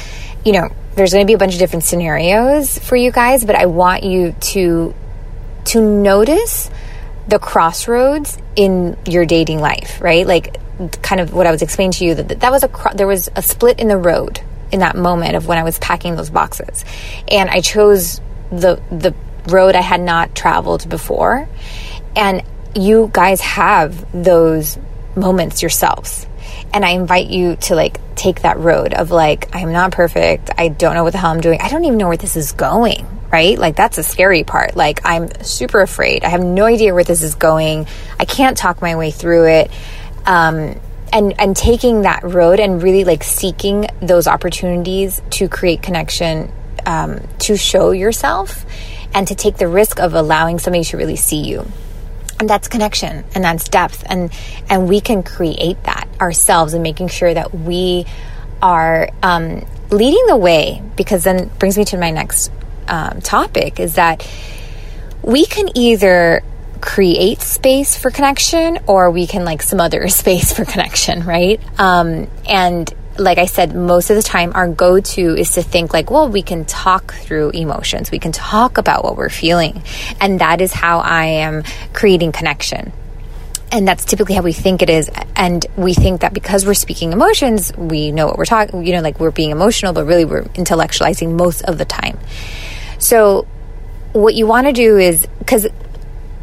you 0.45 0.53
know 0.53 0.69
there's 0.95 1.13
going 1.13 1.25
to 1.25 1.31
be 1.31 1.35
a 1.35 1.39
bunch 1.39 1.55
of 1.55 1.59
different 1.59 1.85
scenarios 1.85 2.79
for 2.79 2.97
you 2.97 3.11
guys 3.11 3.45
but 3.45 3.55
i 3.55 3.67
want 3.67 4.03
you 4.03 4.35
to 4.41 4.95
to 5.65 5.81
notice 5.81 6.71
the 7.29 7.39
crossroads 7.39 8.39
in 8.57 8.97
your 9.07 9.25
dating 9.25 9.61
life, 9.61 10.01
right? 10.01 10.27
Like 10.27 10.61
kind 11.03 11.21
of 11.21 11.33
what 11.33 11.47
I 11.47 11.51
was 11.51 11.63
explaining 11.63 11.93
to 11.93 12.05
you 12.05 12.15
that 12.17 12.41
that 12.41 12.51
was 12.51 12.63
a 12.63 12.69
cro- 12.69 12.95
there 12.95 13.07
was 13.07 13.29
a 13.35 13.43
split 13.43 13.79
in 13.79 13.89
the 13.89 13.97
road 13.97 14.41
in 14.73 14.81
that 14.81 14.97
moment 14.97 15.37
of 15.37 15.47
when 15.47 15.59
I 15.59 15.63
was 15.63 15.79
packing 15.79 16.17
those 16.17 16.31
boxes. 16.31 16.85
And 17.29 17.49
I 17.49 17.61
chose 17.61 18.21
the 18.51 18.81
the 18.91 19.15
road 19.47 19.75
I 19.75 19.81
had 19.81 20.01
not 20.01 20.35
traveled 20.35 20.89
before. 20.89 21.49
And 22.17 22.43
you 22.75 23.11
guys 23.13 23.41
have 23.41 24.07
those 24.13 24.79
moments 25.17 25.63
yourselves. 25.63 26.27
And 26.73 26.85
I 26.85 26.91
invite 26.91 27.29
you 27.29 27.57
to 27.57 27.75
like 27.75 27.99
take 28.15 28.43
that 28.43 28.59
road 28.59 28.95
of 28.95 29.11
like, 29.11 29.55
I'm 29.55 29.73
not 29.73 29.93
perfect. 29.93 30.51
I 30.57 30.69
don't 30.69 30.95
know 30.95 31.05
what 31.05 31.13
the 31.13 31.19
hell 31.19 31.31
I'm 31.31 31.41
doing. 31.41 31.61
I 31.61 31.69
don't 31.69 31.85
even 31.85 31.99
know 31.99 32.09
where 32.09 32.17
this 32.17 32.37
is 32.37 32.53
going 32.53 33.07
right? 33.35 33.59
Like 33.59 33.75
that's 33.75 33.99
a 33.99 34.05
scary 34.05 34.45
part. 34.45 34.77
Like 34.77 35.01
I'm 35.05 35.29
super 35.43 35.81
afraid. 35.81 36.23
I 36.23 36.29
have 36.29 36.45
no 36.45 36.67
idea 36.67 36.95
where 36.95 37.03
this 37.03 37.25
is 37.25 37.35
going. 37.35 37.89
I 38.21 38.27
can't 38.27 38.57
talk 38.57 38.81
my 38.81 38.95
way 38.95 39.11
through 39.11 39.49
it. 39.49 39.73
Um, 40.25 40.79
and 41.13 41.35
and 41.41 41.57
taking 41.57 42.03
that 42.03 42.23
road 42.23 42.61
and 42.61 42.81
really 42.81 43.03
like 43.03 43.25
seeking 43.25 43.87
those 44.01 44.29
opportunities 44.29 45.21
to 45.31 45.49
create 45.49 45.83
connection, 45.83 46.53
um, 46.87 47.27
to 47.41 47.57
show 47.57 47.91
yourself, 47.91 48.65
and 49.15 49.29
to 49.29 49.35
take 49.35 49.57
the 49.57 49.69
risk 49.69 50.01
of 50.01 50.15
allowing 50.15 50.59
somebody 50.59 50.85
to 50.85 50.97
really 50.97 51.17
see 51.17 51.43
you. 51.43 51.67
And 52.41 52.51
that's 52.51 52.67
connection 52.67 53.25
and 53.35 53.45
that's 53.45 53.69
depth 53.69 54.03
and 54.07 54.33
and 54.69 54.89
we 54.89 55.01
can 55.01 55.23
create 55.23 55.81
that 55.85 56.09
ourselves 56.21 56.75
and 56.75 56.83
making 56.83 57.07
sure 57.09 57.33
that 57.33 57.55
we 57.55 58.07
are 58.61 59.09
um, 59.23 59.65
leading 59.91 60.27
the 60.27 60.37
way 60.37 60.83
because 60.97 61.23
then 61.23 61.49
brings 61.59 61.79
me 61.79 61.85
to 61.85 61.97
my 61.97 62.11
next 62.11 62.51
um, 62.89 63.21
topic 63.21 63.79
is 63.79 63.95
that 63.95 64.29
we 65.23 65.47
can 65.47 65.69
either 65.77 66.43
create 66.81 67.41
space 67.41 67.97
for 67.97 68.11
connection 68.11 68.79
or 68.87 69.11
we 69.11 69.27
can 69.27 69.45
like 69.45 69.63
some 69.63 69.81
other 69.81 70.09
space 70.09 70.53
for 70.53 70.65
connection, 70.65 71.25
right? 71.25 71.61
Um, 71.79 72.29
and 72.49 72.93
like 73.19 73.39
I 73.39 73.47
said, 73.47 73.75
most 73.75 74.11
of 74.11 74.17
the 74.17 74.23
time 74.23 74.53
our 74.55 74.69
go 74.69 75.01
to 75.01 75.37
is 75.37 75.53
to 75.53 75.63
think 75.63 75.93
like, 75.93 76.11
well, 76.11 76.29
we 76.29 76.43
can 76.43 76.65
talk 76.65 77.15
through 77.15 77.51
emotions. 77.51 78.11
We 78.11 78.19
can 78.19 78.33
talk 78.33 78.79
about 78.79 79.05
what 79.05 79.17
we're 79.17 79.29
feeling. 79.29 79.83
And 80.21 80.41
that 80.41 80.61
is 80.61 80.73
how 80.73 80.99
I 80.99 81.27
am 81.27 81.63
creating 81.93 82.33
connection. 82.33 82.93
And 83.71 83.89
that's 83.89 84.05
typically 84.05 84.35
how 84.35 84.43
we 84.43 84.53
think 84.53 84.83
it 84.83 84.91
is. 84.91 85.11
And 85.35 85.65
we 85.77 85.95
think 85.95 86.21
that 86.21 86.33
because 86.33 86.65
we're 86.65 86.75
speaking 86.75 87.13
emotions, 87.13 87.77
we 87.77 88.13
know 88.13 88.27
what 88.27 88.39
we're 88.39 88.45
talking, 88.45 88.87
you 88.87 88.93
know, 88.93 89.01
like 89.01 89.19
we're 89.19 89.33
being 89.33 89.51
emotional, 89.51 89.93
but 89.93 90.05
really 90.05 90.25
we're 90.25 90.45
intellectualizing 90.45 91.37
most 91.37 91.63
of 91.63 91.79
the 91.79 91.85
time. 91.85 92.19
So 92.99 93.47
what 94.13 94.35
you 94.35 94.47
want 94.47 94.69
to 94.69 94.73
do 94.73 94.99
is, 94.99 95.27
because 95.39 95.67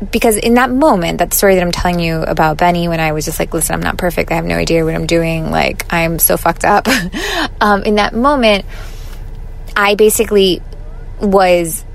because 0.09 0.37
in 0.37 0.55
that 0.55 0.71
moment, 0.71 1.19
that 1.19 1.33
story 1.33 1.55
that 1.55 1.61
I'm 1.61 1.71
telling 1.71 1.99
you 1.99 2.21
about 2.21 2.57
Benny, 2.57 2.87
when 2.87 2.99
I 2.99 3.11
was 3.11 3.25
just 3.25 3.39
like, 3.39 3.53
listen, 3.53 3.75
I'm 3.75 3.81
not 3.81 3.97
perfect. 3.97 4.31
I 4.31 4.35
have 4.35 4.45
no 4.45 4.55
idea 4.55 4.83
what 4.83 4.95
I'm 4.95 5.05
doing. 5.05 5.51
Like, 5.51 5.85
I'm 5.93 6.17
so 6.17 6.37
fucked 6.37 6.65
up. 6.65 6.87
um, 7.61 7.83
in 7.83 7.95
that 7.95 8.13
moment, 8.13 8.65
I 9.75 9.95
basically 9.95 10.61
was 11.21 11.85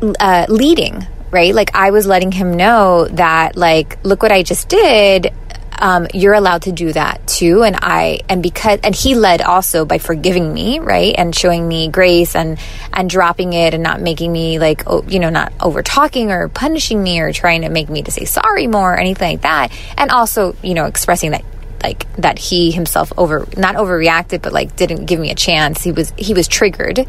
uh, 0.00 0.46
leading, 0.48 1.06
right? 1.30 1.54
Like, 1.54 1.74
I 1.74 1.90
was 1.90 2.06
letting 2.06 2.32
him 2.32 2.54
know 2.54 3.06
that, 3.08 3.56
like, 3.56 4.02
look 4.02 4.22
what 4.22 4.32
I 4.32 4.42
just 4.42 4.68
did 4.68 5.34
um, 5.80 6.06
you're 6.12 6.34
allowed 6.34 6.62
to 6.62 6.72
do 6.72 6.92
that 6.92 7.26
too. 7.26 7.62
And 7.62 7.76
I, 7.80 8.20
and 8.28 8.42
because, 8.42 8.80
and 8.84 8.94
he 8.94 9.14
led 9.14 9.40
also 9.40 9.84
by 9.84 9.98
forgiving 9.98 10.52
me, 10.52 10.78
right? 10.78 11.14
And 11.16 11.34
showing 11.34 11.66
me 11.66 11.88
grace 11.88 12.36
and, 12.36 12.58
and 12.92 13.08
dropping 13.08 13.54
it 13.54 13.72
and 13.72 13.82
not 13.82 14.00
making 14.00 14.30
me 14.30 14.58
like, 14.58 14.84
oh, 14.86 15.02
you 15.08 15.18
know, 15.18 15.30
not 15.30 15.52
over 15.60 15.82
talking 15.82 16.30
or 16.30 16.48
punishing 16.48 17.02
me 17.02 17.20
or 17.20 17.32
trying 17.32 17.62
to 17.62 17.70
make 17.70 17.88
me 17.88 18.02
to 18.02 18.10
say 18.10 18.26
sorry 18.26 18.66
more 18.66 18.92
or 18.92 18.98
anything 18.98 19.32
like 19.32 19.42
that. 19.42 19.72
And 19.96 20.10
also, 20.10 20.54
you 20.62 20.74
know, 20.74 20.84
expressing 20.84 21.30
that 21.30 21.44
like 21.82 22.14
that 22.16 22.38
he 22.38 22.70
himself 22.70 23.10
over 23.16 23.46
not 23.56 23.76
overreacted 23.76 24.42
but 24.42 24.52
like 24.52 24.76
didn't 24.76 25.06
give 25.06 25.18
me 25.18 25.30
a 25.30 25.34
chance 25.34 25.82
he 25.82 25.92
was 25.92 26.12
he 26.18 26.34
was 26.34 26.46
triggered 26.46 27.06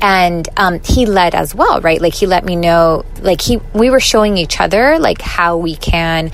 and 0.00 0.48
um, 0.56 0.80
he 0.82 1.04
led 1.04 1.34
as 1.34 1.54
well 1.54 1.82
right 1.82 2.00
like 2.00 2.14
he 2.14 2.24
let 2.24 2.42
me 2.42 2.56
know 2.56 3.04
like 3.20 3.42
he 3.42 3.58
we 3.74 3.90
were 3.90 4.00
showing 4.00 4.38
each 4.38 4.58
other 4.58 4.98
like 4.98 5.20
how 5.20 5.58
we 5.58 5.76
can 5.76 6.30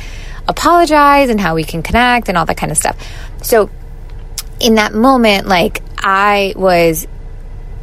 apologize 0.48 1.30
and 1.30 1.40
how 1.40 1.54
we 1.54 1.64
can 1.64 1.82
connect 1.82 2.28
and 2.28 2.38
all 2.38 2.46
that 2.46 2.56
kind 2.56 2.72
of 2.72 2.78
stuff. 2.78 2.96
So 3.42 3.70
in 4.60 4.76
that 4.76 4.94
moment, 4.94 5.46
like 5.46 5.82
I 5.98 6.54
was 6.56 7.06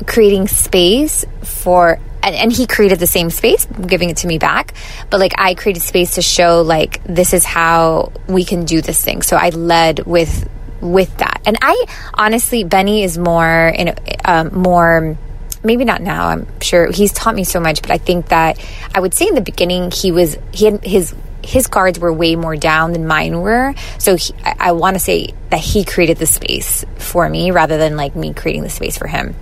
creating 0.06 0.48
space 0.48 1.26
for 1.42 2.00
and, 2.22 2.36
and, 2.36 2.52
he 2.54 2.68
created 2.68 3.00
the 3.00 3.08
same 3.08 3.30
space 3.30 3.66
giving 3.66 4.10
it 4.10 4.18
to 4.18 4.28
me 4.28 4.38
back 4.38 4.74
but 5.10 5.20
like 5.20 5.34
i 5.38 5.54
created 5.54 5.82
space 5.82 6.16
to 6.16 6.22
show 6.22 6.62
like 6.62 7.04
this 7.04 7.34
is 7.34 7.46
how 7.46 8.12
we 8.28 8.44
can 8.44 8.66
do 8.66 8.82
this 8.82 9.04
thing 9.04 9.22
so 9.22 9.38
i 9.38 9.50
led 9.50 10.06
with 10.06 10.50
with 10.82 11.16
that 11.18 11.42
and 11.46 11.58
i 11.62 11.86
honestly 12.14 12.64
benny 12.64 13.04
is 13.04 13.18
more 13.18 13.70
in 13.70 13.96
um, 14.26 14.54
more 14.54 15.18
maybe 15.64 15.86
not 15.86 16.02
now 16.02 16.28
i'm 16.28 16.48
sure 16.60 16.92
he's 16.92 17.14
taught 17.14 17.36
me 17.36 17.44
so 17.44 17.60
much 17.60 17.82
but 17.82 17.92
i 17.92 17.98
think 17.98 18.28
that 18.30 18.58
i 18.94 19.00
would 19.00 19.14
say 19.14 19.28
in 19.28 19.36
the 19.36 19.42
beginning 19.42 19.92
he 19.92 20.12
was 20.12 20.38
he 20.52 20.66
had 20.66 20.84
his 20.84 21.14
his 21.44 21.68
cards 21.68 22.00
were 22.00 22.12
way 22.12 22.36
more 22.36 22.56
down 22.56 22.94
than 22.94 23.06
mine 23.06 23.42
were. 23.42 23.74
So 24.00 24.16
he, 24.16 24.34
I, 24.44 24.56
I 24.60 24.72
want 24.72 24.96
to 24.96 25.00
say 25.00 25.34
that 25.50 25.60
he 25.60 25.84
created 25.84 26.18
the 26.18 26.26
space 26.26 26.86
for 26.98 27.28
me 27.28 27.52
rather 27.52 27.78
than 27.78 27.96
like 27.98 28.16
me 28.16 28.34
creating 28.34 28.64
the 28.64 28.70
space 28.70 28.98
for 28.98 29.08
him. 29.08 29.36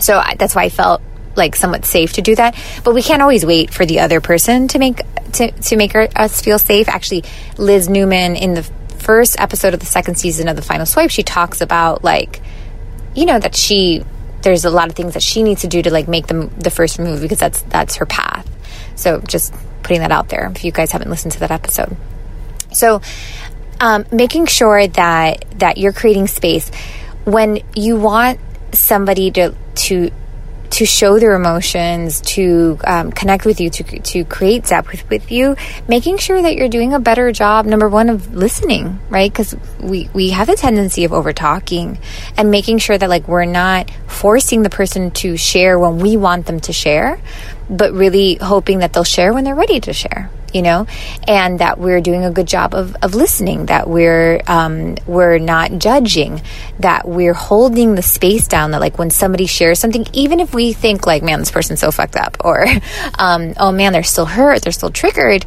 So 0.00 0.18
I, 0.18 0.34
that's 0.34 0.54
why 0.54 0.64
I 0.64 0.68
felt 0.68 1.02
like 1.36 1.56
somewhat 1.56 1.84
safe 1.84 2.14
to 2.14 2.22
do 2.22 2.34
that. 2.36 2.56
But 2.84 2.94
we 2.94 3.02
can't 3.02 3.22
always 3.22 3.44
wait 3.44 3.72
for 3.72 3.84
the 3.84 4.00
other 4.00 4.20
person 4.20 4.68
to 4.68 4.78
make 4.78 5.00
to 5.32 5.50
to 5.50 5.76
make 5.76 5.94
our, 5.94 6.08
us 6.16 6.40
feel 6.40 6.58
safe. 6.58 6.88
Actually, 6.88 7.24
Liz 7.58 7.88
Newman 7.88 8.36
in 8.36 8.54
the 8.54 8.62
first 8.98 9.38
episode 9.38 9.74
of 9.74 9.80
the 9.80 9.86
second 9.86 10.16
season 10.16 10.48
of 10.48 10.56
the 10.56 10.62
Final 10.62 10.86
Swipe, 10.86 11.10
she 11.10 11.22
talks 11.22 11.60
about 11.60 12.04
like 12.04 12.40
you 13.14 13.26
know 13.26 13.38
that 13.38 13.54
she 13.54 14.04
there's 14.42 14.64
a 14.64 14.70
lot 14.70 14.88
of 14.88 14.94
things 14.94 15.14
that 15.14 15.22
she 15.22 15.42
needs 15.42 15.62
to 15.62 15.68
do 15.68 15.82
to 15.82 15.90
like 15.90 16.08
make 16.08 16.26
the 16.26 16.50
the 16.58 16.70
first 16.70 16.98
move 16.98 17.20
because 17.20 17.38
that's 17.38 17.62
that's 17.62 17.96
her 17.96 18.06
path. 18.06 18.48
So 18.96 19.20
just 19.20 19.54
putting 19.84 20.00
that 20.00 20.10
out 20.10 20.28
there 20.28 20.50
if 20.54 20.64
you 20.64 20.72
guys 20.72 20.90
haven't 20.90 21.10
listened 21.10 21.32
to 21.32 21.40
that 21.40 21.52
episode. 21.52 21.96
So, 22.72 23.00
um, 23.80 24.04
making 24.10 24.46
sure 24.46 24.86
that 24.86 25.44
that 25.58 25.78
you're 25.78 25.92
creating 25.92 26.26
space 26.26 26.70
when 27.24 27.60
you 27.76 27.96
want 27.96 28.40
somebody 28.72 29.30
to 29.32 29.54
to 29.74 30.10
to 30.74 30.84
show 30.84 31.20
their 31.20 31.34
emotions, 31.34 32.20
to 32.20 32.76
um, 32.84 33.12
connect 33.12 33.44
with 33.44 33.60
you, 33.60 33.70
to, 33.70 33.84
to 34.00 34.24
create 34.24 34.66
Zap 34.66 34.88
with, 34.88 35.08
with 35.08 35.30
you, 35.30 35.54
making 35.86 36.18
sure 36.18 36.42
that 36.42 36.56
you're 36.56 36.68
doing 36.68 36.92
a 36.92 36.98
better 36.98 37.30
job, 37.30 37.64
number 37.64 37.88
one, 37.88 38.08
of 38.08 38.34
listening, 38.34 38.98
right? 39.08 39.32
Because 39.32 39.54
we, 39.78 40.10
we 40.12 40.30
have 40.30 40.48
a 40.48 40.56
tendency 40.56 41.04
of 41.04 41.12
over 41.12 41.32
talking 41.32 41.98
and 42.36 42.50
making 42.50 42.78
sure 42.78 42.98
that 42.98 43.08
like 43.08 43.28
we're 43.28 43.44
not 43.44 43.88
forcing 44.08 44.62
the 44.62 44.70
person 44.70 45.12
to 45.12 45.36
share 45.36 45.78
when 45.78 45.98
we 45.98 46.16
want 46.16 46.46
them 46.46 46.58
to 46.58 46.72
share, 46.72 47.20
but 47.70 47.92
really 47.92 48.34
hoping 48.34 48.80
that 48.80 48.92
they'll 48.92 49.04
share 49.04 49.32
when 49.32 49.44
they're 49.44 49.54
ready 49.54 49.78
to 49.78 49.92
share 49.92 50.28
you 50.54 50.62
know 50.62 50.86
and 51.26 51.58
that 51.58 51.78
we're 51.78 52.00
doing 52.00 52.24
a 52.24 52.30
good 52.30 52.46
job 52.46 52.74
of, 52.74 52.96
of 53.02 53.14
listening 53.14 53.66
that 53.66 53.88
we're 53.88 54.40
um, 54.46 54.96
we're 55.06 55.38
not 55.38 55.72
judging 55.78 56.40
that 56.78 57.06
we're 57.06 57.34
holding 57.34 57.94
the 57.94 58.02
space 58.02 58.48
down 58.48 58.70
that 58.70 58.80
like 58.80 58.98
when 58.98 59.10
somebody 59.10 59.46
shares 59.46 59.78
something 59.78 60.06
even 60.12 60.40
if 60.40 60.54
we 60.54 60.72
think 60.72 61.06
like 61.06 61.22
man 61.22 61.40
this 61.40 61.50
person's 61.50 61.80
so 61.80 61.90
fucked 61.90 62.16
up 62.16 62.36
or 62.44 62.66
um, 63.18 63.52
oh 63.58 63.72
man 63.72 63.92
they're 63.92 64.02
still 64.02 64.26
hurt 64.26 64.62
they're 64.62 64.72
still 64.72 64.90
triggered 64.90 65.44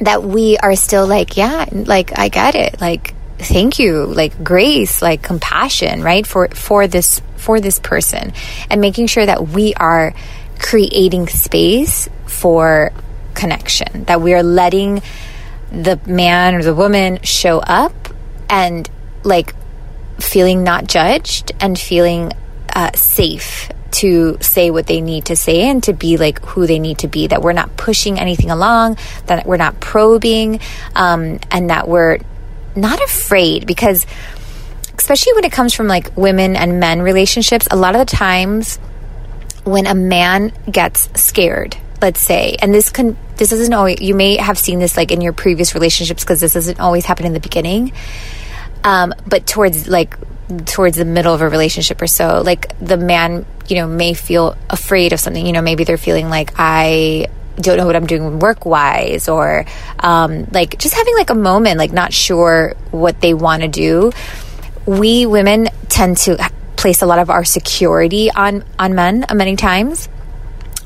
that 0.00 0.22
we 0.22 0.56
are 0.58 0.74
still 0.74 1.06
like 1.06 1.36
yeah 1.36 1.66
like 1.72 2.18
i 2.18 2.28
get 2.28 2.54
it. 2.54 2.80
Like 2.80 3.14
thank 3.38 3.78
you. 3.78 4.06
Like 4.06 4.42
grace 4.42 5.02
like 5.02 5.22
compassion 5.22 6.02
right 6.02 6.26
for 6.26 6.48
for 6.48 6.86
this 6.86 7.20
for 7.36 7.60
this 7.60 7.78
person 7.78 8.32
and 8.70 8.80
making 8.80 9.06
sure 9.06 9.24
that 9.24 9.48
we 9.48 9.74
are 9.74 10.14
creating 10.58 11.28
space 11.28 12.08
for 12.26 12.92
connection, 13.34 14.04
that 14.04 14.20
we 14.20 14.34
are 14.34 14.42
letting 14.42 15.02
the 15.70 16.00
man 16.06 16.54
or 16.54 16.62
the 16.62 16.74
woman 16.74 17.18
show 17.22 17.58
up 17.58 17.92
and 18.48 18.88
like 19.24 19.54
feeling 20.18 20.62
not 20.62 20.86
judged 20.86 21.52
and 21.60 21.78
feeling 21.78 22.32
uh, 22.72 22.90
safe 22.94 23.70
to 23.90 24.36
say 24.40 24.70
what 24.70 24.86
they 24.86 25.00
need 25.00 25.26
to 25.26 25.36
say 25.36 25.68
and 25.68 25.82
to 25.84 25.92
be 25.92 26.16
like 26.16 26.44
who 26.44 26.66
they 26.66 26.78
need 26.78 26.98
to 26.98 27.08
be. 27.08 27.28
That 27.28 27.42
we're 27.42 27.52
not 27.52 27.76
pushing 27.76 28.18
anything 28.18 28.50
along, 28.50 28.98
that 29.26 29.46
we're 29.46 29.56
not 29.56 29.80
probing, 29.80 30.60
um, 30.96 31.38
and 31.50 31.70
that 31.70 31.88
we're 31.88 32.18
not 32.74 33.00
afraid 33.02 33.66
because, 33.66 34.04
especially 34.98 35.34
when 35.34 35.44
it 35.44 35.52
comes 35.52 35.74
from 35.74 35.86
like 35.86 36.16
women 36.16 36.56
and 36.56 36.80
men 36.80 37.02
relationships, 37.02 37.68
a 37.70 37.76
lot 37.76 37.94
of 37.94 38.00
the 38.00 38.16
times 38.16 38.78
when 39.64 39.86
a 39.86 39.94
man 39.94 40.52
gets 40.70 41.08
scared, 41.20 41.76
let's 42.02 42.20
say, 42.20 42.56
and 42.60 42.74
this 42.74 42.90
can 42.90 43.16
this 43.36 43.52
isn't 43.52 43.72
always 43.72 44.00
you 44.00 44.14
may 44.14 44.36
have 44.36 44.58
seen 44.58 44.78
this 44.78 44.96
like 44.96 45.10
in 45.10 45.20
your 45.20 45.32
previous 45.32 45.74
relationships 45.74 46.22
because 46.22 46.40
this 46.40 46.54
doesn't 46.54 46.80
always 46.80 47.04
happen 47.04 47.26
in 47.26 47.32
the 47.32 47.40
beginning. 47.40 47.92
Um, 48.82 49.14
but 49.26 49.46
towards 49.46 49.88
like 49.88 50.16
towards 50.66 50.96
the 50.96 51.04
middle 51.04 51.34
of 51.34 51.40
a 51.40 51.48
relationship 51.48 52.02
or 52.02 52.06
so, 52.06 52.42
like 52.42 52.78
the 52.78 52.96
man, 52.96 53.46
you 53.66 53.76
know, 53.76 53.86
may 53.86 54.14
feel 54.14 54.56
afraid 54.68 55.12
of 55.12 55.20
something. 55.20 55.44
You 55.44 55.52
know, 55.52 55.62
maybe 55.62 55.84
they're 55.84 55.96
feeling 55.96 56.28
like 56.28 56.52
I 56.56 57.28
don't 57.56 57.76
know 57.76 57.86
what 57.86 57.96
I'm 57.96 58.06
doing 58.06 58.38
work 58.38 58.66
wise, 58.66 59.28
or 59.28 59.64
um, 59.98 60.46
like 60.50 60.78
just 60.78 60.94
having 60.94 61.14
like 61.16 61.30
a 61.30 61.34
moment, 61.34 61.78
like 61.78 61.92
not 61.92 62.12
sure 62.12 62.74
what 62.90 63.20
they 63.20 63.34
want 63.34 63.62
to 63.62 63.68
do. 63.68 64.12
We 64.86 65.26
women 65.26 65.68
tend 65.88 66.18
to 66.18 66.50
place 66.76 67.00
a 67.00 67.06
lot 67.06 67.18
of 67.18 67.30
our 67.30 67.44
security 67.44 68.30
on 68.30 68.64
on 68.78 68.94
men 68.94 69.24
many 69.32 69.56
times 69.56 70.08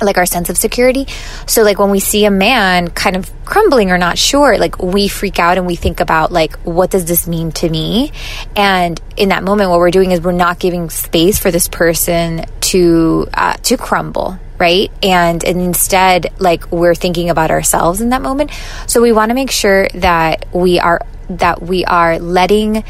like 0.00 0.18
our 0.18 0.26
sense 0.26 0.48
of 0.48 0.56
security. 0.56 1.06
So 1.46 1.62
like 1.62 1.78
when 1.78 1.90
we 1.90 2.00
see 2.00 2.24
a 2.24 2.30
man 2.30 2.88
kind 2.90 3.16
of 3.16 3.30
crumbling 3.44 3.90
or 3.90 3.98
not 3.98 4.18
sure, 4.18 4.58
like 4.58 4.80
we 4.82 5.08
freak 5.08 5.38
out 5.38 5.58
and 5.58 5.66
we 5.66 5.76
think 5.76 6.00
about 6.00 6.32
like 6.32 6.56
what 6.58 6.90
does 6.90 7.04
this 7.04 7.26
mean 7.26 7.52
to 7.52 7.68
me? 7.68 8.12
And 8.56 9.00
in 9.16 9.30
that 9.30 9.42
moment 9.42 9.70
what 9.70 9.78
we're 9.78 9.90
doing 9.90 10.12
is 10.12 10.20
we're 10.20 10.32
not 10.32 10.58
giving 10.58 10.90
space 10.90 11.38
for 11.38 11.50
this 11.50 11.68
person 11.68 12.44
to 12.60 13.28
uh, 13.34 13.54
to 13.54 13.76
crumble, 13.76 14.38
right? 14.58 14.90
And, 15.02 15.42
and 15.44 15.60
instead 15.60 16.32
like 16.38 16.70
we're 16.70 16.94
thinking 16.94 17.30
about 17.30 17.50
ourselves 17.50 18.00
in 18.00 18.10
that 18.10 18.22
moment. 18.22 18.50
So 18.86 19.00
we 19.02 19.12
want 19.12 19.30
to 19.30 19.34
make 19.34 19.50
sure 19.50 19.88
that 19.94 20.46
we 20.52 20.78
are 20.78 21.00
that 21.30 21.60
we 21.62 21.84
are 21.84 22.18
letting 22.18 22.84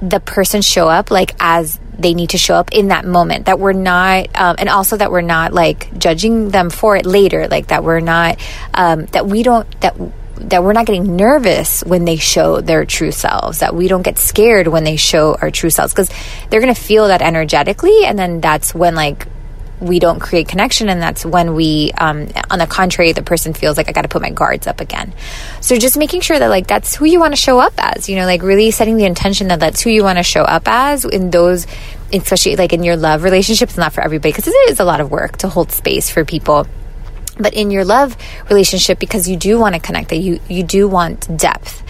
the 0.00 0.20
person 0.20 0.62
show 0.62 0.88
up 0.88 1.10
like 1.10 1.34
as 1.40 1.78
they 1.98 2.14
need 2.14 2.30
to 2.30 2.38
show 2.38 2.54
up 2.54 2.72
in 2.72 2.88
that 2.88 3.04
moment 3.04 3.46
that 3.46 3.58
we're 3.58 3.72
not 3.72 4.28
um, 4.38 4.56
and 4.58 4.68
also 4.68 4.96
that 4.96 5.10
we're 5.10 5.20
not 5.20 5.52
like 5.52 5.96
judging 5.98 6.50
them 6.50 6.70
for 6.70 6.96
it 6.96 7.06
later 7.06 7.48
like 7.48 7.68
that 7.68 7.84
we're 7.84 8.00
not 8.00 8.38
um, 8.74 9.06
that 9.06 9.26
we 9.26 9.42
don't 9.42 9.80
that 9.80 9.96
that 10.36 10.64
we're 10.64 10.72
not 10.72 10.86
getting 10.86 11.16
nervous 11.16 11.82
when 11.84 12.04
they 12.04 12.16
show 12.16 12.60
their 12.60 12.84
true 12.84 13.12
selves 13.12 13.60
that 13.60 13.74
we 13.74 13.88
don't 13.88 14.02
get 14.02 14.18
scared 14.18 14.66
when 14.66 14.84
they 14.84 14.96
show 14.96 15.34
our 15.40 15.50
true 15.50 15.70
selves 15.70 15.92
because 15.92 16.10
they're 16.50 16.60
going 16.60 16.74
to 16.74 16.80
feel 16.80 17.08
that 17.08 17.22
energetically 17.22 18.04
and 18.04 18.18
then 18.18 18.40
that's 18.40 18.74
when 18.74 18.94
like 18.94 19.26
we 19.84 19.98
don't 19.98 20.20
create 20.20 20.48
connection 20.48 20.88
and 20.88 21.00
that's 21.00 21.24
when 21.24 21.54
we 21.54 21.92
um, 21.98 22.28
on 22.50 22.58
the 22.58 22.66
contrary 22.66 23.12
the 23.12 23.22
person 23.22 23.52
feels 23.52 23.76
like 23.76 23.88
i 23.88 23.92
got 23.92 24.02
to 24.02 24.08
put 24.08 24.22
my 24.22 24.30
guards 24.30 24.66
up 24.66 24.80
again. 24.80 25.12
So 25.60 25.76
just 25.76 25.96
making 25.96 26.22
sure 26.22 26.38
that 26.38 26.48
like 26.48 26.66
that's 26.66 26.94
who 26.94 27.04
you 27.04 27.20
want 27.20 27.32
to 27.32 27.40
show 27.40 27.58
up 27.58 27.74
as 27.78 28.08
you 28.08 28.16
know 28.16 28.24
like 28.24 28.42
really 28.42 28.70
setting 28.70 28.96
the 28.96 29.04
intention 29.04 29.48
that 29.48 29.60
that's 29.60 29.80
who 29.80 29.90
you 29.90 30.02
want 30.02 30.18
to 30.18 30.24
show 30.24 30.42
up 30.42 30.64
as 30.66 31.04
in 31.04 31.30
those 31.30 31.66
especially 32.12 32.56
like 32.56 32.72
in 32.72 32.82
your 32.82 32.96
love 32.96 33.22
relationships 33.22 33.76
not 33.76 33.92
for 33.92 34.02
everybody 34.02 34.30
because 34.30 34.46
it 34.46 34.70
is 34.70 34.80
a 34.80 34.84
lot 34.84 35.00
of 35.00 35.10
work 35.10 35.36
to 35.38 35.48
hold 35.48 35.70
space 35.72 36.10
for 36.10 36.24
people 36.24 36.66
but 37.38 37.54
in 37.54 37.70
your 37.70 37.84
love 37.84 38.16
relationship 38.48 38.98
because 38.98 39.28
you 39.28 39.36
do 39.36 39.58
want 39.58 39.74
to 39.74 39.80
connect 39.80 40.10
that 40.10 40.18
you 40.18 40.40
you 40.48 40.62
do 40.62 40.88
want 40.88 41.36
depth. 41.36 41.82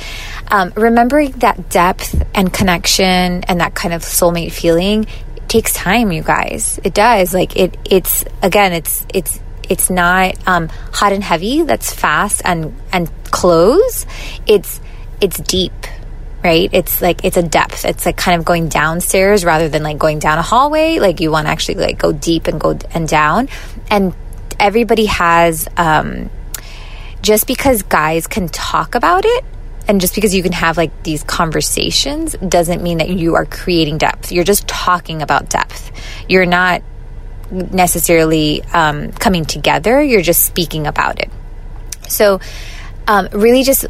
Um, 0.50 0.72
remembering 0.76 1.32
that 1.32 1.70
depth 1.70 2.22
and 2.34 2.52
connection 2.52 3.44
and 3.44 3.60
that 3.60 3.74
kind 3.74 3.94
of 3.94 4.02
soulmate 4.02 4.52
feeling 4.52 5.06
takes 5.48 5.72
time 5.72 6.12
you 6.12 6.22
guys. 6.22 6.80
It 6.84 6.94
does. 6.94 7.34
Like 7.34 7.56
it 7.56 7.76
it's 7.84 8.24
again 8.42 8.72
it's 8.72 9.06
it's 9.12 9.40
it's 9.68 9.90
not 9.90 10.36
um, 10.46 10.68
hot 10.92 11.12
and 11.12 11.24
heavy. 11.24 11.62
That's 11.62 11.92
fast 11.92 12.42
and 12.44 12.74
and 12.92 13.10
close. 13.30 14.06
It's 14.46 14.80
it's 15.20 15.38
deep 15.38 15.72
right? 16.44 16.68
It's 16.72 17.00
like 17.00 17.24
it's 17.24 17.38
a 17.38 17.42
depth. 17.42 17.86
It's 17.86 18.04
like 18.04 18.18
kind 18.18 18.38
of 18.38 18.44
going 18.44 18.68
downstairs 18.68 19.46
rather 19.46 19.70
than 19.70 19.82
like 19.82 19.96
going 19.96 20.18
down 20.18 20.36
a 20.36 20.42
hallway. 20.42 20.98
Like 20.98 21.20
you 21.20 21.30
want 21.30 21.46
to 21.46 21.50
actually 21.50 21.76
like 21.76 21.98
go 21.98 22.12
deep 22.12 22.46
and 22.46 22.60
go 22.60 22.78
and 22.90 23.08
down. 23.08 23.48
And 23.90 24.14
everybody 24.60 25.06
has 25.06 25.66
um, 25.78 26.28
just 27.22 27.46
because 27.46 27.82
guys 27.82 28.26
can 28.26 28.48
talk 28.48 28.94
about 28.94 29.24
it 29.24 29.44
and 29.86 30.00
just 30.00 30.14
because 30.14 30.34
you 30.34 30.42
can 30.42 30.52
have 30.52 30.76
like 30.76 31.02
these 31.02 31.22
conversations 31.22 32.34
doesn't 32.36 32.82
mean 32.82 32.98
that 32.98 33.10
you 33.10 33.34
are 33.34 33.44
creating 33.44 33.98
depth. 33.98 34.32
You're 34.32 34.44
just 34.44 34.66
talking 34.66 35.22
about 35.22 35.50
depth. 35.50 35.92
You're 36.28 36.46
not 36.46 36.82
necessarily 37.50 38.62
um, 38.72 39.12
coming 39.12 39.44
together. 39.44 40.02
You're 40.02 40.22
just 40.22 40.44
speaking 40.44 40.86
about 40.86 41.20
it. 41.20 41.30
So 42.08 42.40
um, 43.06 43.28
really 43.32 43.62
just 43.62 43.86